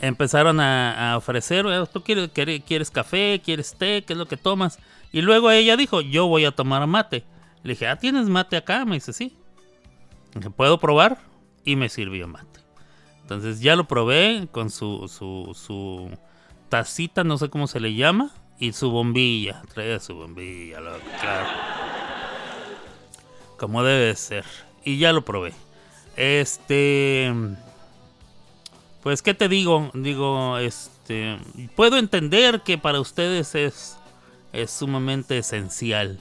[0.00, 3.40] empezaron a, ofrecer, "Eh, ¿tú quieres, quieres, café?
[3.44, 4.04] ¿Quieres té?
[4.06, 4.78] ¿Qué es lo que tomas?
[5.12, 7.24] Y luego ella dijo, yo voy a tomar mate.
[7.62, 8.84] Le dije, ah, ¿tienes mate acá?
[8.84, 9.36] Me dice, sí.
[10.34, 11.18] Dije, ¿puedo probar?
[11.64, 12.60] Y me sirvió mate.
[13.22, 16.10] Entonces ya lo probé con su, su, su
[16.68, 19.62] tacita, no sé cómo se le llama, y su bombilla.
[19.74, 21.46] Traía su bombilla, loco, claro.
[23.58, 24.44] Como debe de ser.
[24.84, 25.54] Y ya lo probé.
[26.16, 27.32] Este...
[29.06, 29.92] Pues, ¿qué te digo?
[29.94, 31.38] Digo, este.
[31.76, 33.96] Puedo entender que para ustedes es,
[34.52, 36.18] es sumamente esencial.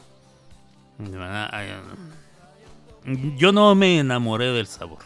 [3.38, 5.00] Yo no me enamoré del sabor.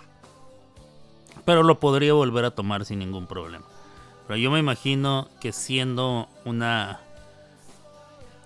[1.46, 3.64] Pero lo podría volver a tomar sin ningún problema.
[4.28, 7.00] Pero yo me imagino que siendo una.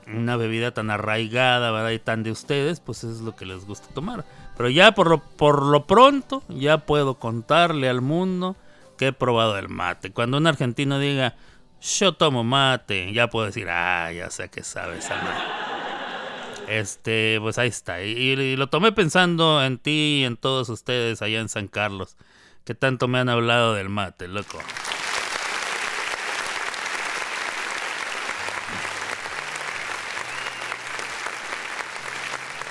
[0.05, 1.89] Una bebida tan arraigada, ¿verdad?
[1.89, 4.25] Y tan de ustedes, pues es lo que les gusta tomar.
[4.55, 8.55] Pero ya por lo, por lo pronto, ya puedo contarle al mundo
[8.97, 10.11] que he probado el mate.
[10.11, 11.35] Cuando un argentino diga,
[11.81, 15.73] yo tomo mate, ya puedo decir, ah, ya sé que sabes a mate.
[16.67, 18.01] Este, pues ahí está.
[18.01, 22.17] Y, lo tomé pensando en ti y en todos ustedes allá en San Carlos,
[22.63, 24.59] que tanto me han hablado del mate, loco.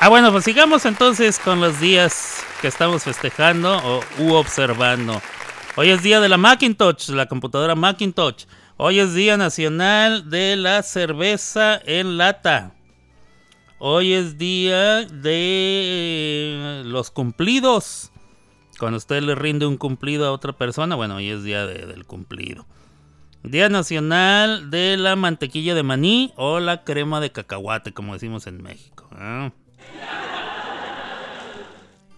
[0.01, 5.23] Ah, bueno, pues sigamos entonces con los días que estamos festejando o observando.
[5.77, 8.45] Hoy es día de la Macintosh, la computadora Macintosh.
[8.77, 12.75] Hoy es día nacional de la cerveza en lata.
[13.79, 18.11] Hoy es día de los cumplidos.
[18.79, 22.05] Cuando usted le rinde un cumplido a otra persona, bueno, hoy es día de- del
[22.05, 22.67] cumplido.
[23.43, 28.63] Día nacional de la mantequilla de maní o la crema de cacahuate, como decimos en
[28.63, 29.09] México.
[29.19, 29.51] ¿eh?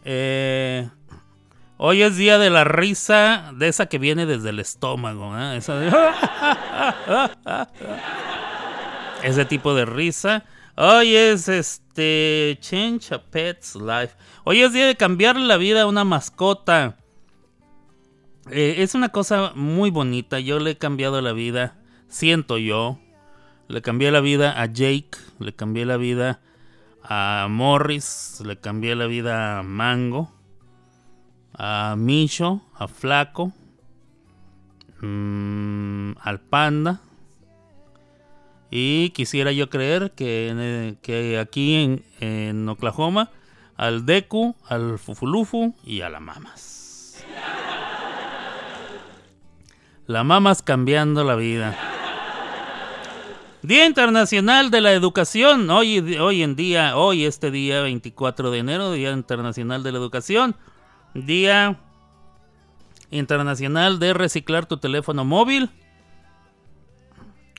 [0.06, 0.88] Eh,
[1.76, 5.36] hoy es día de la risa, de esa que viene desde el estómago.
[5.38, 5.56] ¿eh?
[5.56, 5.90] Esa de-
[9.22, 10.44] Ese tipo de risa.
[10.76, 12.58] Hoy es este.
[12.60, 14.14] Change a pet's life.
[14.44, 16.98] Hoy es día de cambiarle la vida a una mascota.
[18.50, 20.40] Eh, es una cosa muy bonita.
[20.40, 21.78] Yo le he cambiado la vida.
[22.08, 22.98] Siento yo.
[23.68, 25.12] Le cambié la vida a Jake.
[25.38, 26.40] Le cambié la vida
[27.02, 28.42] a Morris.
[28.44, 30.33] Le cambié la vida a Mango.
[31.54, 32.62] A Micho.
[32.74, 33.52] A Flaco.
[35.00, 37.00] mm, al Panda.
[38.70, 43.30] Y quisiera yo creer que, eh, que aquí en, en Oklahoma,
[43.76, 47.24] al Deku, al Fufulufu y a la Mamas.
[50.06, 51.76] La Mamas cambiando la vida.
[53.62, 55.70] Día Internacional de la Educación.
[55.70, 60.54] Hoy, hoy en día, hoy este día 24 de enero, Día Internacional de la Educación.
[61.14, 61.76] Día
[63.10, 65.70] Internacional de reciclar tu teléfono móvil.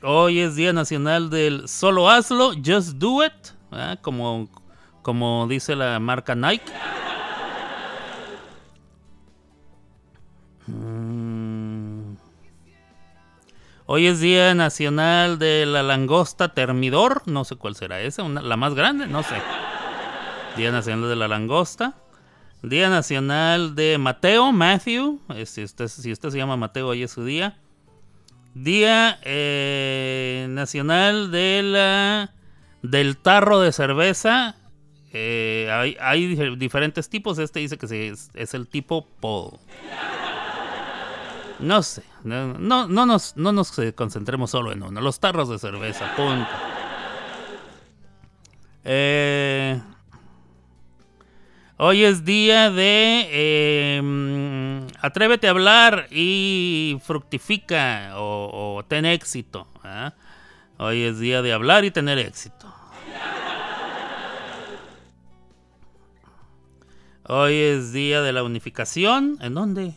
[0.04, 3.34] Hoy es Día Nacional del Solo Hazlo, Just Do It,
[4.02, 4.50] como,
[5.02, 6.72] como dice la marca Nike.
[10.68, 12.16] Mm.
[13.88, 18.58] Hoy es Día Nacional de la Langosta Termidor, no sé cuál será esa, una- la
[18.58, 19.36] más grande, no sé.
[20.58, 21.94] Día Nacional de la Langosta.
[22.70, 27.58] Día Nacional de Mateo, Matthew, si usted, se llama Mateo, hoy es su día.
[28.54, 32.34] Día eh, Nacional de la,
[32.82, 34.56] del Tarro de Cerveza.
[35.14, 37.38] Eh, hay, hay dif- diferentes tipos.
[37.38, 39.60] Este dice que es, el tipo Paul.
[41.60, 42.04] No sé.
[42.24, 45.02] No, no, no nos, no nos concentremos solo en uno.
[45.02, 46.14] Los tarros de cerveza.
[46.16, 46.48] Punto.
[48.84, 49.82] Eh,
[51.78, 59.68] hoy es día de eh, atrévete a hablar y fructifica o, o ten éxito.
[59.84, 60.14] ¿ah?
[60.78, 62.74] Hoy es día de hablar y tener éxito.
[67.28, 69.40] Hoy es día de la unificación.
[69.42, 69.96] ¿En dónde?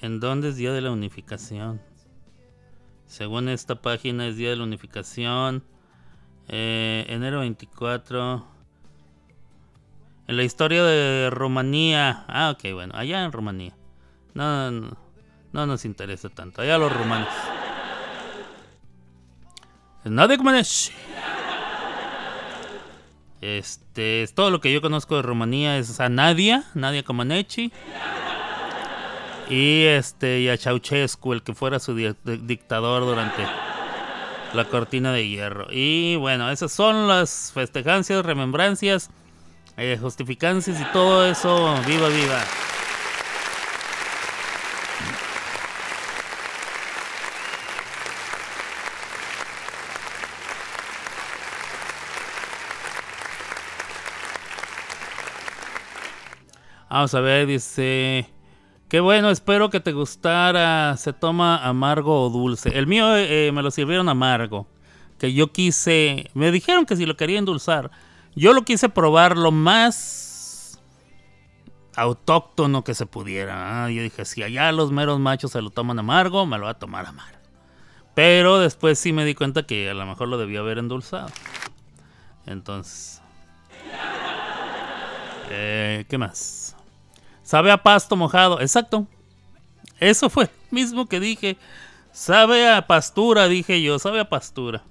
[0.00, 1.80] ¿En dónde es día de la unificación?
[3.06, 5.64] Según esta página es día de la unificación.
[6.48, 8.46] Eh, enero 24.
[10.28, 12.24] En la historia de Rumanía.
[12.28, 13.72] Ah, ok, bueno, allá en Rumanía.
[14.34, 14.96] No, no,
[15.52, 16.62] no nos interesa tanto.
[16.62, 17.28] Allá los rumanos.
[23.40, 27.72] Este, es todo lo que yo conozco de Rumanía es a Nadia, Nadia Comaneci.
[29.48, 33.44] Y este, y a Ceausescu, el que fuera su di- di- dictador durante
[34.52, 35.66] la cortina de hierro.
[35.70, 39.10] Y bueno, esas son las festejancias, remembrancias,
[39.76, 41.74] eh, justificancias y todo eso.
[41.86, 42.42] ¡Viva, viva!
[56.88, 58.35] Vamos a ver, dice.
[58.88, 60.96] Qué bueno, espero que te gustara.
[60.96, 62.70] Se toma amargo o dulce.
[62.78, 64.66] El mío eh, me lo sirvieron amargo.
[65.18, 66.30] Que yo quise.
[66.34, 67.90] Me dijeron que si lo quería endulzar.
[68.36, 70.78] Yo lo quise probar lo más
[71.96, 73.84] autóctono que se pudiera.
[73.84, 76.70] Ah, Yo dije, si allá los meros machos se lo toman amargo, me lo voy
[76.70, 77.38] a tomar amargo.
[78.14, 81.28] Pero después sí me di cuenta que a lo mejor lo debía haber endulzado.
[82.46, 83.20] Entonces.
[85.50, 86.65] Eh, ¿Qué más?
[87.46, 88.60] Sabe a pasto mojado.
[88.60, 89.06] Exacto.
[90.00, 91.56] Eso fue mismo que dije.
[92.10, 94.00] Sabe a pastura, dije yo.
[94.00, 94.82] Sabe a pastura.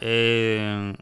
[0.00, 0.94] Eh,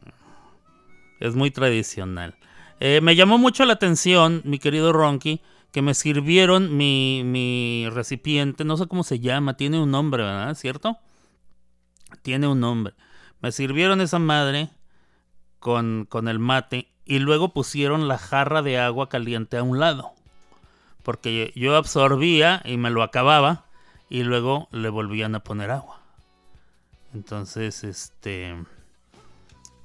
[1.19, 2.35] es muy tradicional.
[2.79, 8.63] Eh, me llamó mucho la atención, mi querido Ronky, que me sirvieron mi, mi recipiente.
[8.63, 9.57] No sé cómo se llama.
[9.57, 10.53] Tiene un nombre, ¿verdad?
[10.53, 10.99] ¿Cierto?
[12.21, 12.93] Tiene un nombre.
[13.39, 14.69] Me sirvieron esa madre
[15.57, 20.13] con, con el mate y luego pusieron la jarra de agua caliente a un lado.
[21.03, 23.65] Porque yo absorbía y me lo acababa
[24.09, 25.99] y luego le volvían a poner agua.
[27.13, 28.55] Entonces, este...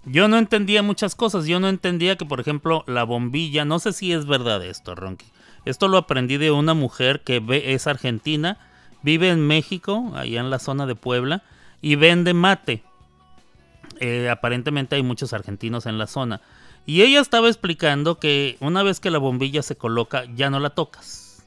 [0.04, 1.46] Yo no entendía muchas cosas.
[1.46, 3.64] Yo no entendía que, por ejemplo, la bombilla...
[3.64, 5.26] No sé si es verdad esto, Ronky.
[5.64, 8.56] Esto lo aprendí de una mujer que es argentina,
[9.02, 11.42] vive en México, allá en la zona de Puebla,
[11.82, 12.84] y vende mate.
[13.98, 16.40] Eh, aparentemente hay muchos argentinos en la zona.
[16.86, 20.70] Y ella estaba explicando que una vez que la bombilla se coloca, ya no la
[20.70, 21.44] tocas.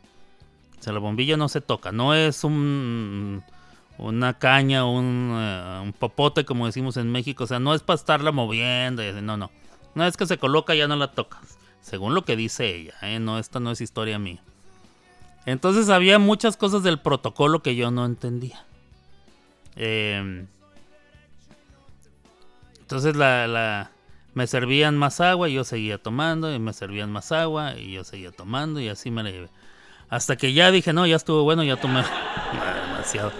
[0.79, 1.91] O sea, la bombilla no se toca.
[1.93, 3.41] No es un,
[3.97, 7.45] una caña, un, eh, un popote, como decimos en México.
[7.45, 9.01] O sea, no es para estarla moviendo.
[9.21, 9.49] No, no.
[9.95, 11.57] Una vez que se coloca, ya no la tocas.
[11.81, 12.93] Según lo que dice ella.
[13.01, 13.19] ¿eh?
[13.19, 14.41] No, esta no es historia mía.
[15.45, 18.65] Entonces había muchas cosas del protocolo que yo no entendía.
[19.77, 20.45] Eh,
[22.81, 23.91] entonces la, la-
[24.33, 28.03] me servían más agua y yo seguía tomando y me servían más agua y yo
[28.03, 29.49] seguía tomando y así me la llevé.
[30.09, 32.03] Hasta que ya dije, no, ya estuvo bueno, ya tomé
[32.91, 33.31] demasiado.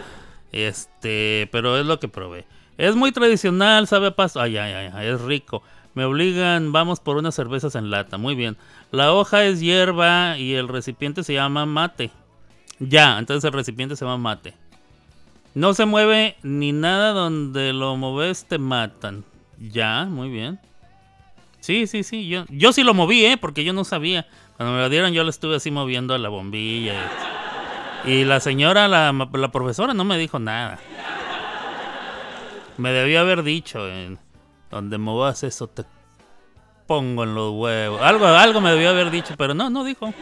[0.52, 2.46] Este, pero es lo que probé.
[2.78, 4.40] Es muy tradicional, sabe a pasto.
[4.40, 5.64] Ay, ay, ay, es rico.
[5.96, 8.18] Me obligan, vamos por unas cervezas en lata.
[8.18, 8.56] Muy bien.
[8.92, 12.12] La hoja es hierba y el recipiente se llama mate.
[12.80, 14.54] Ya, entonces el recipiente se llama mate.
[15.56, 19.26] No se mueve ni nada donde lo mueves te matan.
[19.60, 20.60] Ya, muy bien.
[21.60, 22.28] Sí, sí, sí.
[22.28, 23.38] Yo, yo sí lo moví, ¿eh?
[23.38, 24.28] Porque yo no sabía.
[24.58, 26.96] Cuando me lo dieron yo le estuve así moviendo a la bombilla.
[28.06, 30.80] Y, la señora, la, la profesora, no me dijo nada.
[32.78, 34.18] Me debió haber dicho, eh,
[34.72, 35.84] donde muevas eso te
[36.88, 38.02] pongo en los huevos.
[38.02, 40.14] Algo, algo me debió haber dicho, pero no, no dijo.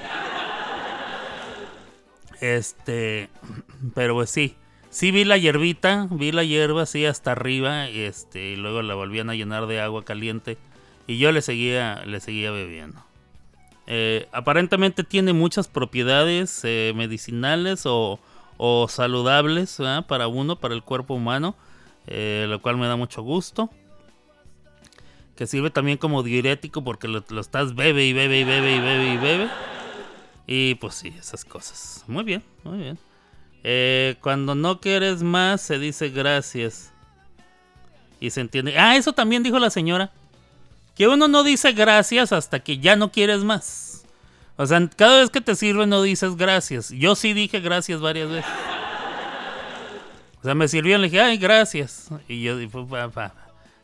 [2.41, 3.29] Este,
[3.93, 4.55] pero pues sí.
[4.89, 9.29] Sí vi la hierbita, vi la hierba así hasta arriba este y luego la volvían
[9.29, 10.57] a llenar de agua caliente
[11.07, 13.07] y yo le seguía le seguía bebiendo.
[13.89, 18.19] Eh, aparentemente tiene muchas propiedades eh, medicinales o,
[18.89, 19.77] saludables
[20.07, 21.55] para uno, para el cuerpo humano,
[22.05, 23.69] eh, lo cual me da mucho gusto.
[25.37, 29.13] Que sirve también como diurético porque lo, estás bebe y bebe y bebe y bebe
[29.13, 29.49] y bebe.
[30.47, 32.03] Y pues sí, esas cosas.
[32.07, 34.17] Muy bien, muy bien.
[34.21, 36.91] Cuando no quieres más, se dice gracias.
[38.19, 38.77] Y se entiende.
[38.77, 40.11] Ah, eso también dijo la señora.
[40.97, 44.03] Que uno no dice gracias hasta que ya no quieres más.
[44.55, 46.89] O sea, cada vez que te sirve no dices gracias.
[46.89, 48.51] Yo sí dije gracias varias veces.
[50.41, 52.09] O sea, me sirvió y le dije, ay, gracias.
[52.27, 53.33] Y yo dije, pa, pa.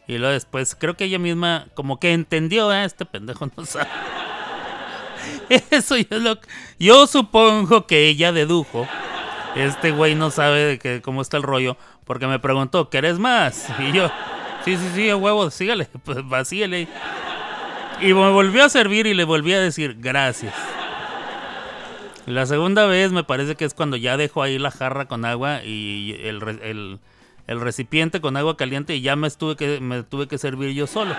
[0.07, 3.87] Y luego después, creo que ella misma como que entendió, ah, este pendejo no sabe.
[5.69, 6.39] Eso yo lo...
[6.79, 8.87] Yo supongo que ella dedujo.
[9.55, 11.77] Este güey no sabe de que, cómo está el rollo.
[12.05, 13.67] Porque me preguntó, ¿querés más?
[13.79, 14.11] Y yo,
[14.65, 16.87] sí, sí, sí, huevo, sígale, pues vacíale.
[18.01, 20.53] Y me volvió a servir y le volví a decir, gracias.
[22.25, 25.63] La segunda vez me parece que es cuando ya dejo ahí la jarra con agua
[25.63, 26.99] y el, el-
[27.45, 30.87] el recipiente con agua caliente y ya me, estuve que, me tuve que servir yo
[30.87, 31.13] solo.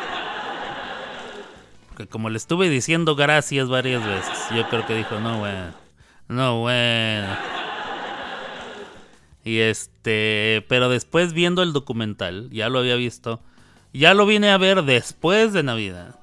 [1.88, 5.74] Porque como le estuve diciendo gracias varias veces, yo creo que dijo, no, bueno,
[6.28, 7.26] no, bueno.
[9.44, 13.40] Y este, pero después viendo el documental, ya lo había visto,
[13.92, 16.18] ya lo vine a ver después de Navidad.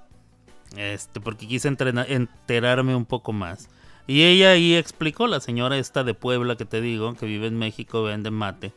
[0.75, 3.69] Este, porque quise enterarme un poco más.
[4.07, 7.57] Y ella ahí explicó, la señora esta de Puebla que te digo, que vive en
[7.57, 8.73] México, vende mate,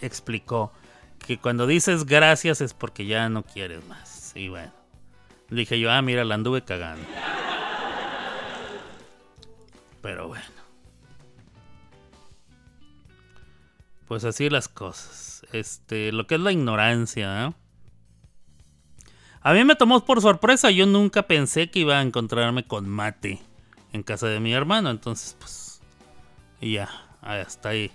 [0.00, 0.72] explicó
[1.24, 4.32] que cuando dices gracias es porque ya no quieres más.
[4.34, 4.72] Y bueno,
[5.48, 7.06] dije yo, ah, mira, la anduve cagando.
[10.02, 10.61] Pero bueno.
[14.12, 15.42] Pues así las cosas.
[15.52, 17.52] Este, lo que es la ignorancia, ¿eh?
[19.40, 23.40] A mí me tomó por sorpresa, yo nunca pensé que iba a encontrarme con mate
[23.90, 25.80] en casa de mi hermano, entonces pues
[26.60, 26.90] y ya,
[27.22, 27.90] hasta ahí.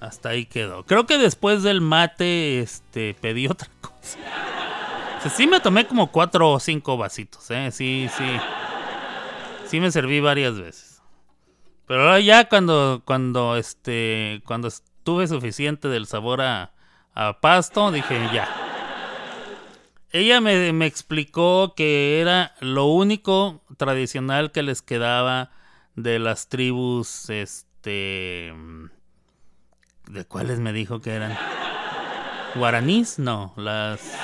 [0.00, 0.84] Hasta ahí quedó.
[0.84, 4.18] Creo que después del mate este pedí otra cosa.
[5.36, 8.26] Sí me tomé como cuatro o cinco vasitos, eh, sí, sí.
[9.68, 10.87] Sí me serví varias veces.
[11.88, 16.72] Pero ahora ya cuando cuando este cuando estuve suficiente del sabor a,
[17.40, 18.46] pasto, dije ya.
[20.10, 25.50] Ella me, me explicó que era lo único tradicional que les quedaba
[26.02, 28.54] de las tribus, este...
[30.08, 31.36] ¿De cuáles me dijo que eran?
[32.54, 33.18] ¿Guaraníes?
[33.18, 34.16] No, las...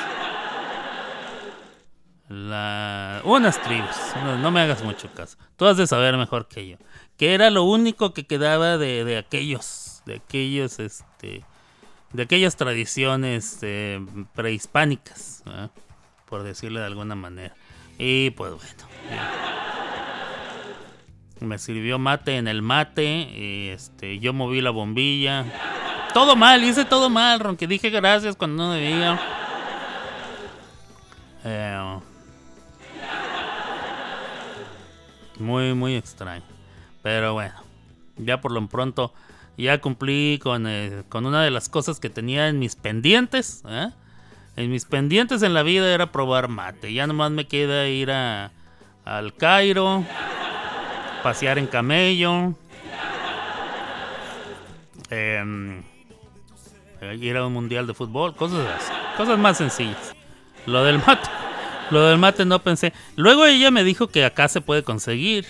[2.28, 3.20] La...
[3.24, 5.36] Unas tribus, no, no me hagas mucho caso.
[5.56, 6.76] Tú has de saber mejor que yo.
[7.16, 11.44] Que era lo único que quedaba de, de aquellos, de aquellos, este
[12.14, 14.00] de aquellas tradiciones eh,
[14.34, 15.42] prehispánicas,
[16.26, 17.54] por decirle de alguna manera.
[17.98, 18.84] Y pues bueno,
[21.40, 25.44] me sirvió mate en el mate, y este, yo moví la bombilla.
[26.14, 29.18] Todo mal, hice todo mal, aunque dije gracias cuando no debía.
[31.42, 31.98] Eh,
[35.40, 36.53] muy, muy extraño.
[37.04, 37.54] Pero bueno,
[38.16, 39.12] ya por lo pronto
[39.58, 43.62] ya cumplí con, eh, con una de las cosas que tenía en mis pendientes.
[43.68, 43.90] ¿eh?
[44.56, 46.94] En mis pendientes en la vida era probar mate.
[46.94, 48.52] Ya nomás me queda ir a,
[49.04, 50.02] al Cairo,
[51.22, 52.54] pasear en camello,
[55.10, 55.82] em,
[57.20, 60.16] ir a un mundial de fútbol, cosas así, cosas más sencillas.
[60.64, 61.28] Lo del mate,
[61.90, 62.94] lo del mate no pensé.
[63.16, 65.44] Luego ella me dijo que acá se puede conseguir,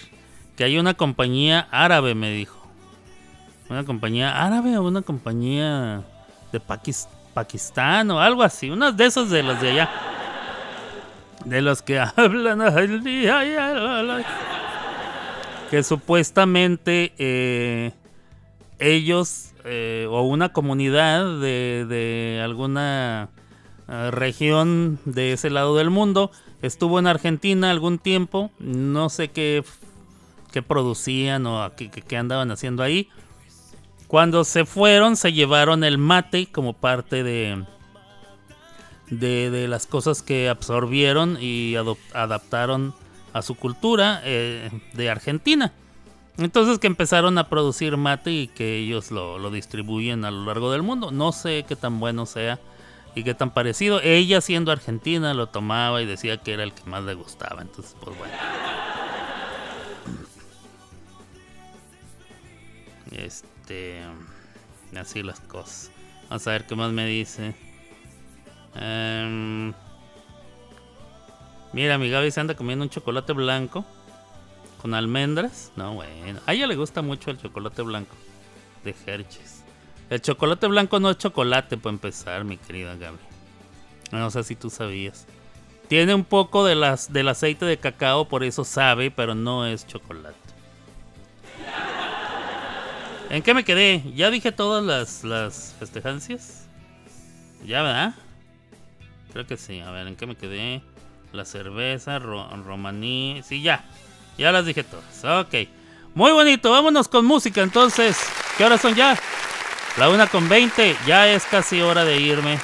[0.56, 2.58] que hay una compañía árabe, me dijo.
[3.68, 6.02] Una compañía árabe o una compañía
[6.52, 8.70] de Pakis- Pakistán o algo así.
[8.70, 9.90] Unas de esos de los de allá.
[11.44, 12.60] De los que hablan
[15.70, 17.92] Que supuestamente eh,
[18.78, 23.28] ellos eh, o una comunidad de, de alguna
[23.88, 26.30] eh, región de ese lado del mundo
[26.62, 28.50] estuvo en Argentina algún tiempo.
[28.58, 29.64] No sé qué,
[30.54, 33.08] qué producían o qué, qué- andaban haciendo ahí.
[34.06, 37.64] Cuando se fueron, se llevaron el mate como parte de,
[39.10, 41.74] de, las cosas que absorbieron y
[42.12, 42.94] adaptaron
[43.32, 45.72] a su cultura eh, de Argentina.
[46.38, 50.70] Entonces que empezaron a producir mate y que ellos lo, lo distribuyen a lo largo
[50.70, 51.10] del mundo.
[51.10, 52.60] No sé qué tan bueno sea
[53.16, 54.00] y qué tan parecido.
[54.00, 57.62] Ella siendo argentina lo tomaba y decía que era el que más le gustaba.
[57.62, 58.34] Entonces, pues bueno.
[63.16, 64.02] Este.
[64.96, 65.90] Así las cosas.
[66.28, 67.54] Vamos a ver qué más me dice.
[68.76, 69.72] Em,
[71.72, 73.84] mira, mi Gaby se anda comiendo un chocolate blanco
[74.80, 75.72] con almendras.
[75.76, 76.40] No, bueno.
[76.46, 78.14] A ella le gusta mucho el chocolate blanco
[78.84, 79.64] de Hershey's.
[80.10, 83.18] El chocolate blanco no es chocolate, para empezar, mi querida Gaby.
[84.12, 85.26] No sé si tú sabías.
[85.88, 89.86] Tiene un poco de las, del aceite de cacao, por eso sabe, pero no es
[89.86, 90.43] chocolate.
[93.30, 94.02] ¿En qué me quedé?
[94.14, 96.66] ¿Ya dije todas las, las festejancias?
[97.64, 98.14] ¿Ya, verdad?
[99.32, 99.80] Creo que sí.
[99.80, 100.82] A ver, ¿en qué me quedé?
[101.32, 103.42] La cerveza, ro- romaní.
[103.44, 103.84] Sí, ya.
[104.38, 105.24] Ya las dije todas.
[105.46, 105.68] Ok.
[106.14, 106.70] Muy bonito.
[106.70, 108.16] Vámonos con música entonces.
[108.56, 109.18] ¿Qué horas son ya?
[109.96, 110.96] La una con 20.
[111.06, 112.58] Ya es casi hora de irme.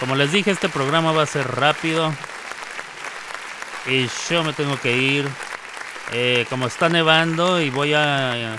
[0.00, 2.12] Como les dije, este programa va a ser rápido.
[3.86, 5.28] Y yo me tengo que ir.
[6.12, 8.56] Eh, como está nevando y voy a,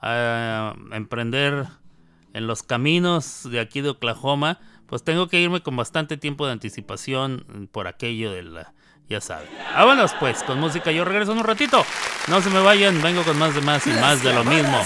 [0.00, 1.66] a emprender
[2.34, 6.52] en los caminos de aquí de Oklahoma, pues tengo que irme con bastante tiempo de
[6.52, 8.72] anticipación por aquello de la...
[9.08, 9.48] Ya saben.
[9.74, 10.92] Vámonos pues, con música.
[10.92, 11.82] Yo regreso en un ratito.
[12.28, 14.78] No se me vayan, vengo con más de más y más de lo mismo.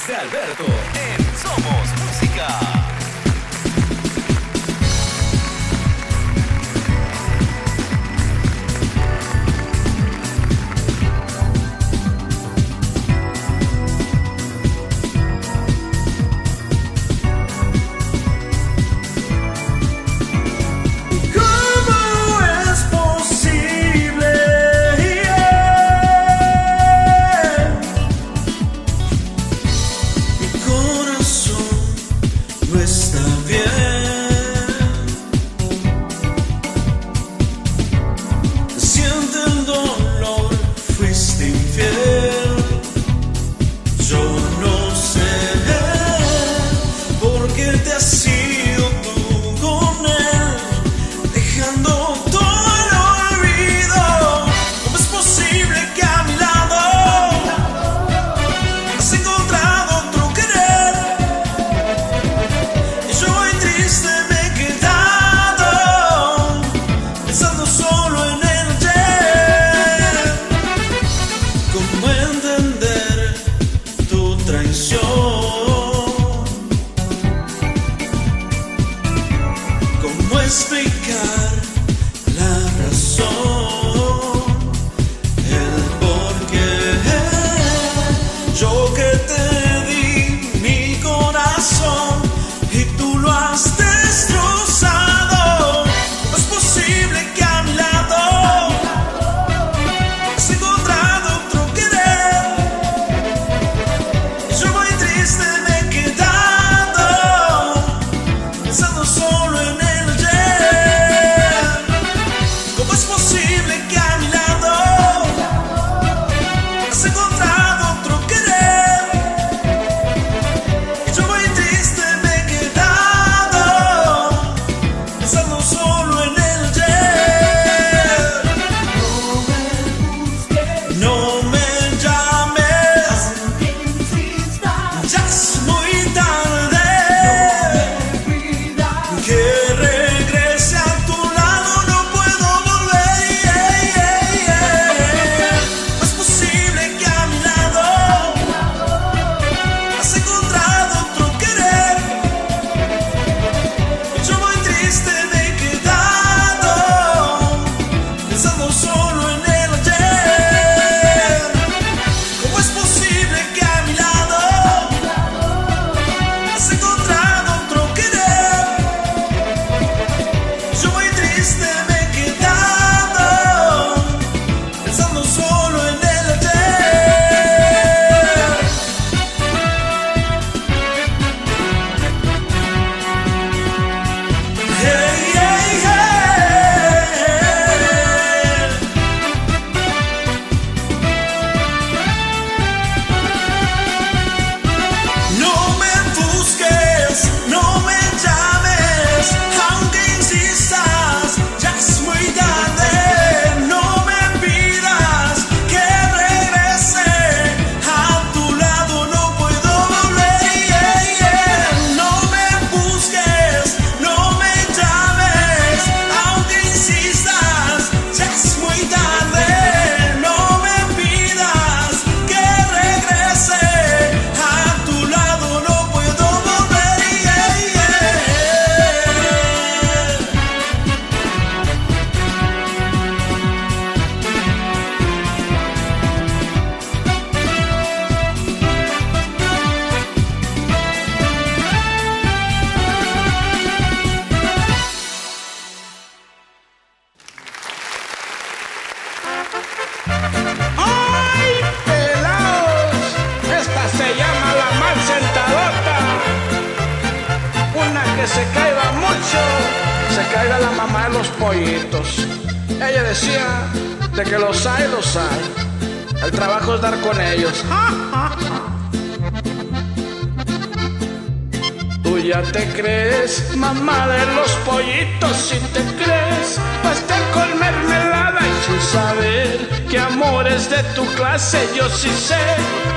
[282.03, 282.45] Sí sé,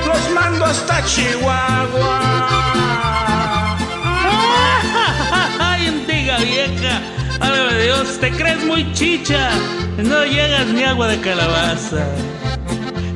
[0.08, 2.20] los mando hasta Chihuahua.
[5.60, 7.02] ¡Ay, antigua vieja!
[7.40, 9.52] Álvame Dios, te crees muy chicha.
[9.98, 12.04] No llegas ni agua de calabaza.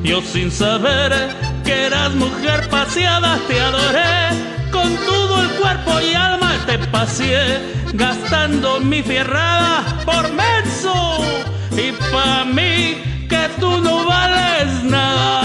[0.04, 1.12] Yo sin saber
[1.64, 4.14] que eras mujer paseada te adoré.
[4.70, 7.58] Con todo el cuerpo y alma te paseé.
[7.94, 10.94] Gastando mi fierrada por menso.
[11.72, 15.39] Y pa' mí que tú no vales nada.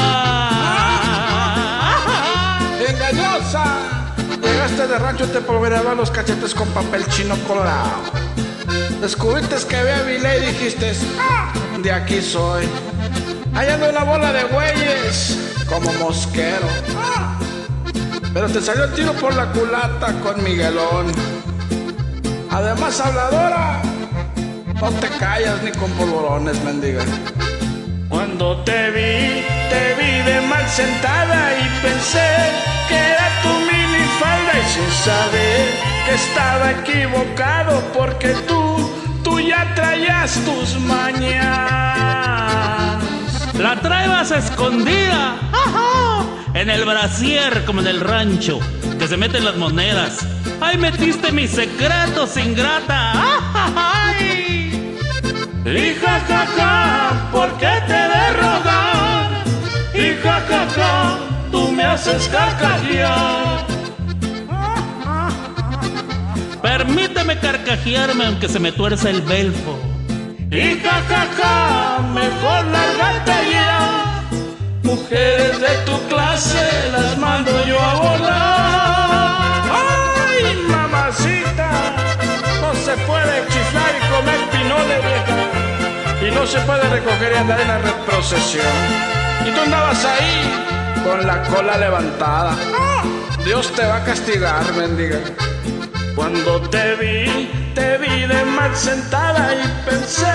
[4.87, 8.03] De rancho, te polvoreaban los cachetes con papel chino colorado.
[9.01, 12.65] Descubriste que había vile y dijiste, "Ah, de aquí soy.
[13.53, 16.67] Hallando una bola de güeyes, como mosquero.
[18.31, 21.11] Pero te salió el tiro por la culata con Miguelón.
[22.51, 23.81] Además, habladora,
[24.81, 27.03] no te callas ni con polvorones, mendiga.
[28.07, 32.29] Cuando te vi, te vi de mal sentada y pensé
[32.87, 33.74] que era tu
[34.15, 35.69] minifalda y sin saber
[36.05, 38.89] que estaba equivocado porque tú,
[39.23, 41.43] tú ya traías tus mañas.
[43.57, 46.23] La traebas escondida ¡ajá!
[46.53, 48.59] en el brasier como en el rancho,
[48.99, 50.25] que se meten las monedas.
[50.61, 53.13] ¡Ay, metiste mis secretos, ingrata!
[53.75, 55.01] ¡Ay!
[55.65, 55.95] Y
[57.31, 59.43] ¿por qué te de rogar?
[59.93, 60.13] Y
[61.51, 63.74] tú me haces carcajear.
[66.65, 69.77] Permíteme carcajearme aunque se me tuerza el belfo.
[70.49, 74.23] Y jajaja, mejor lárgate ya.
[74.81, 79.61] Mujeres de tu clase las mando yo a volar.
[79.77, 81.69] ¡Ay, mamacita!
[82.61, 86.27] No se puede chiflar y comer pinole vieja.
[86.27, 88.75] Y no se puede recoger y andar en la reprocesión.
[89.47, 92.55] Y tú andabas ahí con la cola levantada.
[93.45, 95.19] Dios te va a castigar, mendiga.
[96.15, 100.33] Cuando te vi, te vi de mal sentada y pensé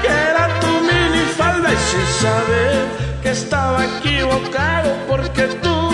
[0.00, 2.86] que era tu minifalda y sin saber
[3.22, 5.90] que estaba equivocado porque tú,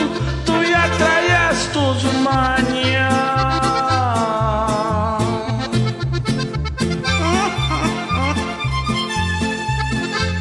[0.47, 3.12] tú ya traías tus mañas.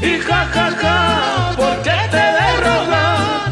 [0.02, 3.52] Y jajaja, ¿por qué te de rogar?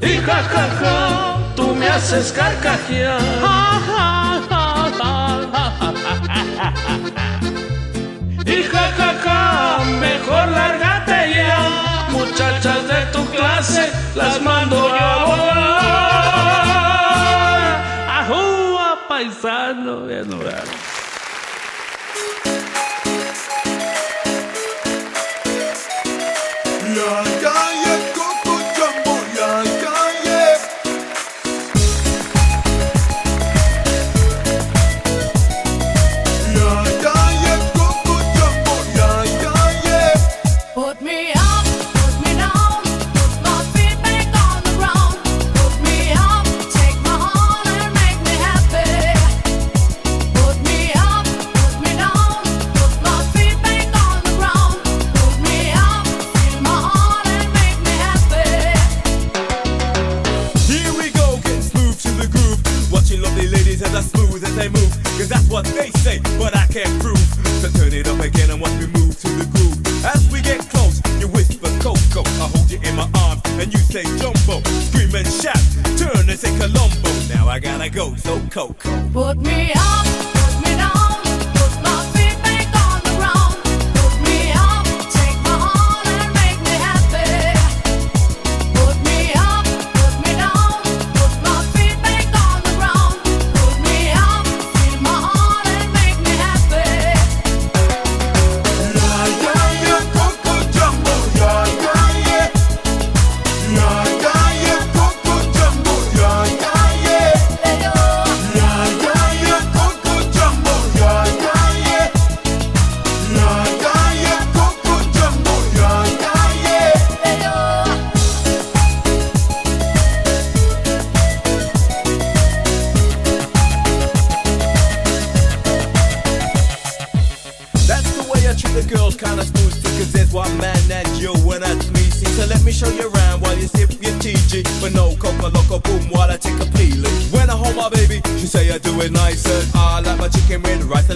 [0.00, 3.91] Y jajaja, tú me haces carcajear.
[10.22, 12.06] Mejor lárgate ya.
[12.10, 14.81] Muchachas de tu clase, las mando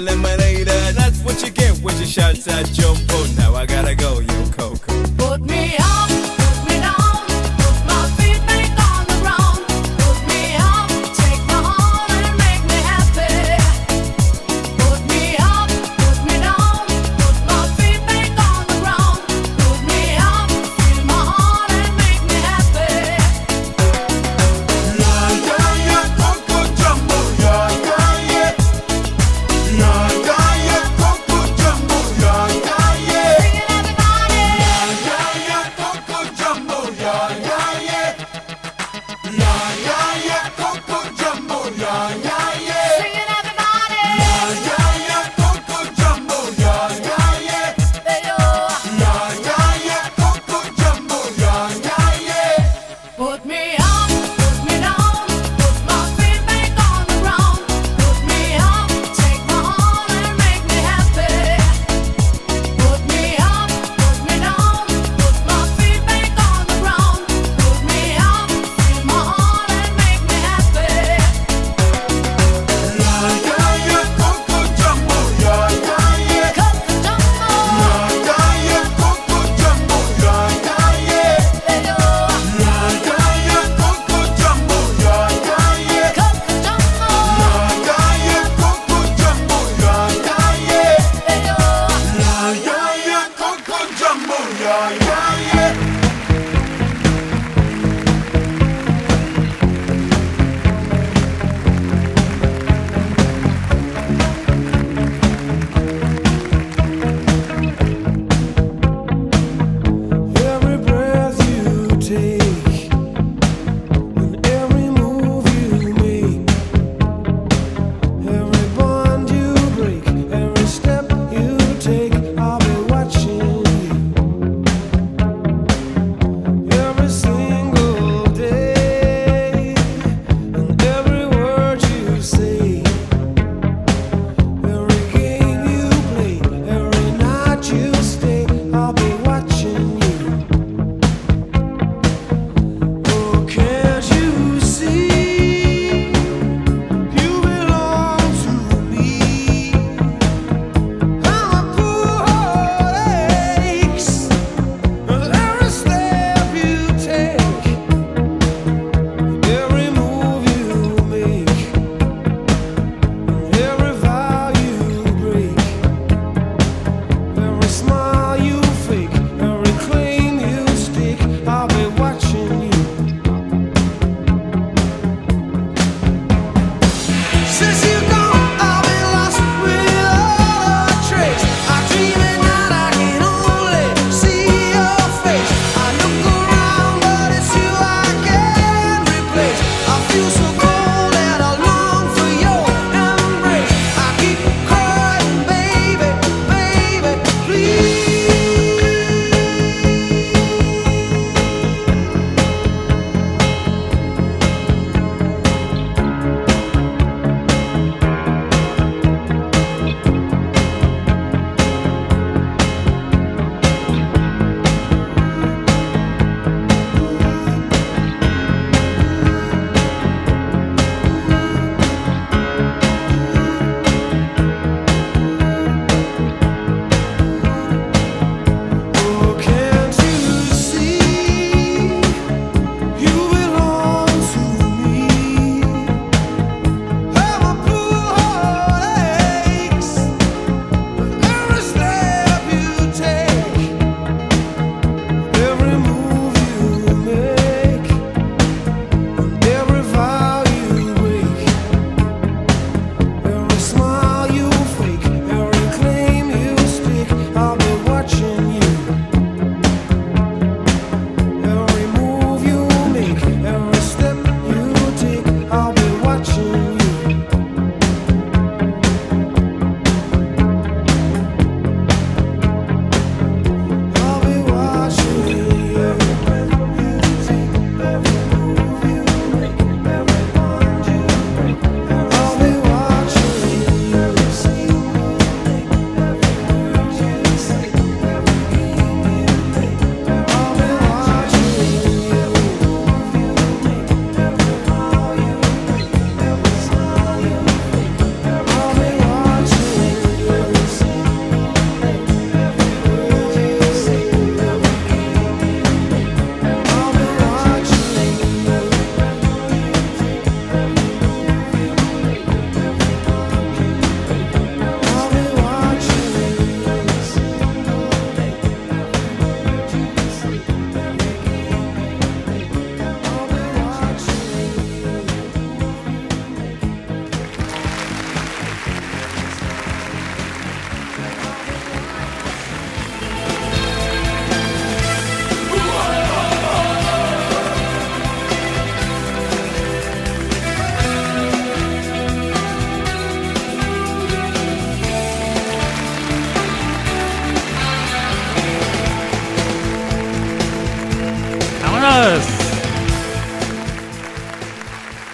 [0.06, 0.35] feeling, but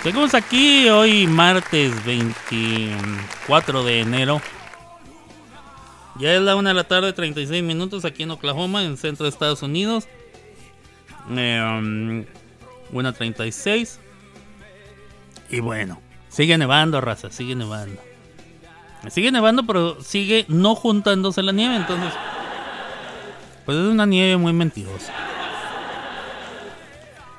[0.03, 4.43] Seguimos aquí hoy martes 24 de enero.
[6.19, 9.23] Ya es la una de la tarde, 36 minutos aquí en Oklahoma, en el centro
[9.23, 10.09] de Estados Unidos.
[11.31, 12.25] Eh, um,
[12.93, 13.99] 1.36.
[15.51, 18.03] Y bueno, sigue nevando, raza, sigue nevando.
[19.09, 22.13] Sigue nevando, pero sigue no juntándose la nieve, entonces...
[23.65, 25.32] Pues es una nieve muy mentirosa.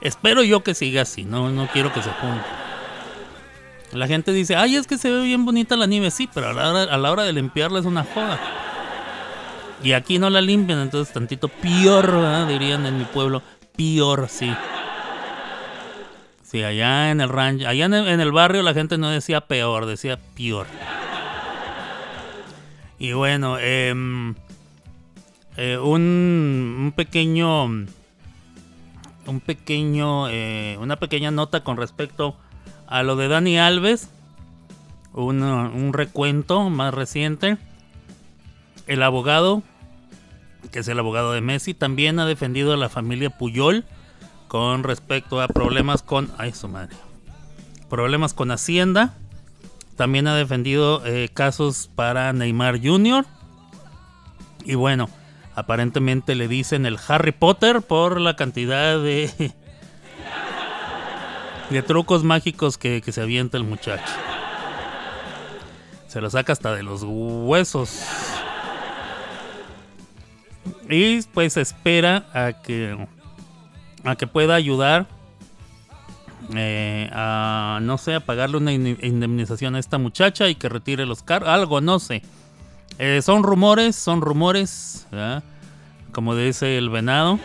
[0.03, 2.45] Espero yo que siga así, no, no quiero que se junte.
[3.93, 6.53] La gente dice, ay, es que se ve bien bonita la nieve, sí, pero a
[6.53, 8.37] la hora, a la hora de limpiarla es una joda.
[9.81, 13.41] Y aquí no la limpian, entonces tantito peor, dirían en mi pueblo,
[13.77, 14.53] peor, sí.
[16.43, 19.39] Sí, allá en el rancho, allá en el, en el barrio la gente no decía
[19.41, 20.67] peor, decía peor.
[22.99, 24.35] Y bueno, em,
[25.55, 27.85] eh, un, un pequeño,
[29.27, 32.35] un pequeño, eh, una pequeña nota con respecto
[32.87, 34.09] a lo de Dani Alves,
[35.13, 37.57] un, recuento más reciente.
[38.87, 39.63] El abogado,
[40.71, 43.85] que es el abogado de Messi, también ha defendido a la familia Puyol
[44.47, 46.95] con respecto a problemas con, ay su madre,
[47.89, 49.13] problemas con Hacienda.
[49.95, 53.25] También ha defendido eh, casos para Neymar Jr.
[54.65, 55.07] Y bueno,
[55.55, 59.53] aparentemente le dicen el Harry Potter por la cantidad de,
[61.69, 64.13] de trucos mágicos que, que se avienta el muchacho.
[66.07, 68.03] Se lo saca hasta de los huesos.
[70.89, 73.07] Y pues espera a que,
[74.03, 75.07] a que pueda ayudar
[76.55, 81.05] eh, a, no sé, a pagarle una in- indemnización a esta muchacha y que retire
[81.05, 81.49] los cargos.
[81.49, 82.21] Algo, no sé.
[82.99, 85.07] Eh, son rumores, son rumores.
[85.11, 85.43] ¿verdad?
[86.11, 87.39] Como dice el venado.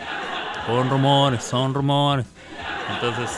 [0.67, 2.27] Son rumores, son rumores.
[2.95, 3.31] Entonces,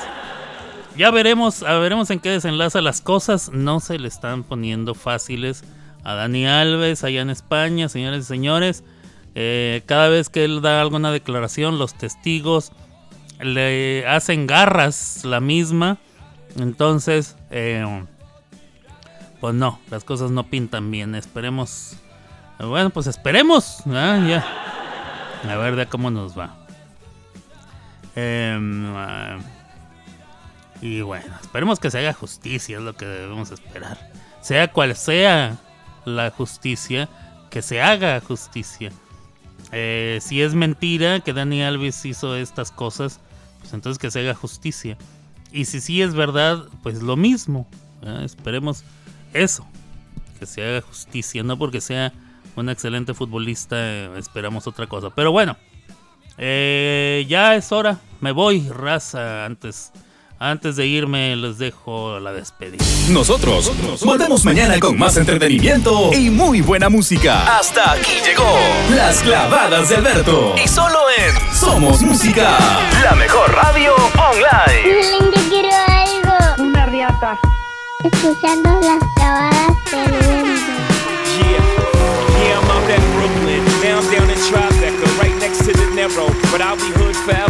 [0.97, 3.51] ya veremos, veremos en qué desenlaza las cosas.
[3.53, 5.63] No se le están poniendo fáciles
[6.03, 8.85] a Dani Alves allá en España, señores y señores.
[9.35, 12.73] Eh, cada vez que él da alguna declaración, los testigos
[13.41, 15.99] le hacen garras la misma.
[16.59, 18.05] Entonces, eh,
[19.41, 21.15] pues no, las cosas no pintan bien.
[21.15, 21.97] Esperemos.
[22.59, 23.79] Bueno, pues esperemos.
[23.87, 24.27] ¿verdad?
[24.27, 25.51] Ya.
[25.51, 26.57] A ver de cómo nos va.
[28.15, 29.39] Em, ah,
[30.83, 34.11] y bueno, esperemos que se haga justicia, es lo que debemos esperar.
[34.41, 35.59] Sea cual sea
[36.05, 37.09] la justicia,
[37.51, 38.91] que se haga justicia.
[39.73, 43.21] Eh, si es mentira que Dani Alves hizo estas cosas,
[43.61, 44.97] pues entonces que se haga justicia.
[45.53, 47.67] Y si sí es verdad, pues lo mismo.
[48.23, 48.85] Esperemos
[49.33, 49.67] eso,
[50.39, 52.13] que se haga justicia, no porque sea
[52.57, 55.11] un excelente futbolista, eh, esperamos otra cosa.
[55.11, 55.57] Pero bueno,
[56.39, 59.93] eh, ya es hora, me voy, raza, antes,
[60.39, 62.85] antes de irme les dejo la despedida.
[63.11, 63.71] Nosotros
[64.03, 67.59] volvemos mañana con más entretenimiento y muy buena música.
[67.59, 68.59] Hasta aquí llegó
[68.97, 70.55] Las clavadas de Alberto.
[70.63, 72.57] Y solo en Somos Música,
[73.05, 75.03] la mejor radio online.
[75.35, 76.65] Yo quiero algo.
[76.65, 77.39] Una riata.
[78.03, 80.73] Escuchando las clavadas del viento.
[81.37, 81.61] Yeah,
[82.41, 83.63] yeah, I'm out at Brooklyn.
[83.83, 86.29] Now I'm down in Tribeca, right next to the Narrow.
[86.51, 87.50] But I'll be hood forever.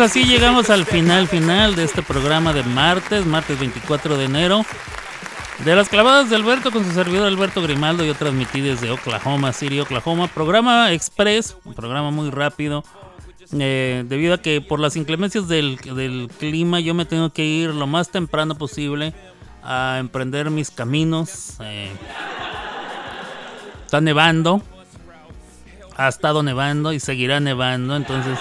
[0.00, 4.64] pues así llegamos al final, final de este programa de martes, martes 24 de enero.
[5.62, 9.78] De las clavadas de Alberto con su servidor Alberto Grimaldo, yo transmití desde Oklahoma City,
[9.78, 10.26] Oklahoma.
[10.28, 12.82] Programa express, un programa muy rápido.
[13.52, 17.68] eh, debido a que por las inclemencias del, del clima yo me tengo que ir
[17.68, 19.12] lo más temprano posible
[19.62, 21.56] a emprender mis caminos.
[21.60, 21.90] eh,
[23.84, 24.62] está nevando.
[25.98, 28.38] Ha estado nevando y seguirá nevando, entonces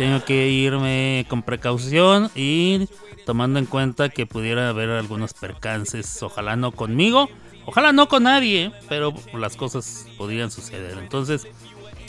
[0.00, 2.88] tengo que irme con precaución y
[3.26, 7.28] tomando en cuenta que pudiera haber algunos percances, ojalá no conmigo,
[7.66, 10.96] ojalá no con nadie, pero las cosas podrían suceder.
[10.96, 11.46] Entonces,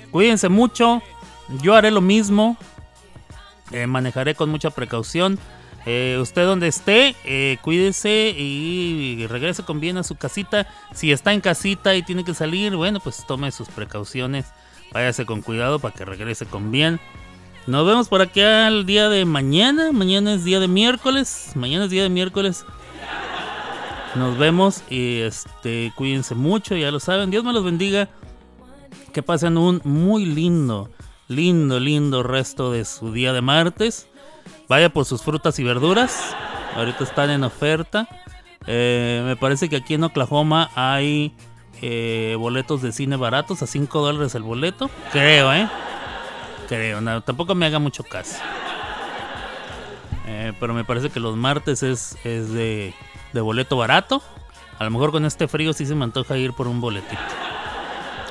[0.10, 1.02] cuídense mucho,
[1.62, 2.56] yo haré lo mismo,
[3.72, 5.38] eh, manejaré con mucha precaución.
[5.86, 10.66] Eh, usted donde esté, eh, cuídese y regrese con bien a su casita.
[10.94, 14.46] Si está en casita y tiene que salir, bueno, pues tome sus precauciones.
[14.94, 17.02] Váyase con cuidado para que regrese con bien.
[17.68, 19.92] Nos vemos por aquí al día de mañana.
[19.92, 21.52] Mañana es día de miércoles.
[21.56, 22.66] Mañana es día de miércoles.
[24.16, 27.30] Nos vemos y este cuídense mucho, ya lo saben.
[27.30, 28.10] Dios me los bendiga.
[29.14, 30.90] Que pasen un muy lindo,
[31.28, 34.08] lindo, lindo resto de su día de martes.
[34.68, 36.36] Vaya por sus frutas y verduras.
[36.76, 38.08] Ahorita están en oferta.
[38.68, 41.34] Eh, me parece que aquí en Oklahoma hay
[41.82, 44.90] eh, boletos de cine baratos a 5 dólares el boleto.
[45.12, 45.68] Creo, ¿eh?
[46.72, 48.38] Creo, tampoco me haga mucho caso.
[50.26, 52.94] Eh, pero me parece que los martes es, es de,
[53.34, 54.24] de boleto barato.
[54.80, 57.22] A lo mejor con este frío sí se me antoja ir por un boletito.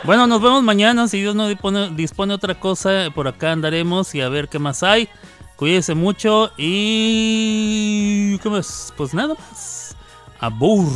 [0.05, 1.07] Bueno, nos vemos mañana.
[1.07, 4.83] Si Dios no dispone, dispone otra cosa, por acá andaremos y a ver qué más
[4.83, 5.11] hay.
[5.57, 8.39] Cuídense mucho y...
[8.39, 8.95] ¿Qué más?
[8.97, 9.95] Pues nada más.
[10.39, 10.89] Abur.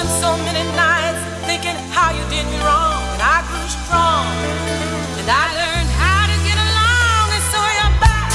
[0.00, 3.02] spent so many nights thinking how you did me wrong.
[3.12, 4.24] And I grew strong,
[5.20, 7.26] and I learned how to get along.
[7.36, 8.32] And so you're back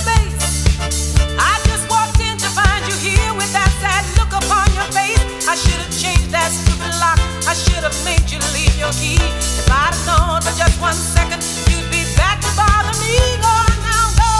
[0.00, 1.16] space.
[1.36, 5.20] I just walked in to find you here with that sad look upon your face.
[5.44, 7.20] I should have changed that stupid lock.
[7.44, 9.20] I should have made you leave your key.
[9.60, 13.16] If I'd have known for just one second, you'd be back to bother me.
[13.44, 14.32] Lord, now go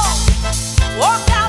[1.01, 1.48] walk down.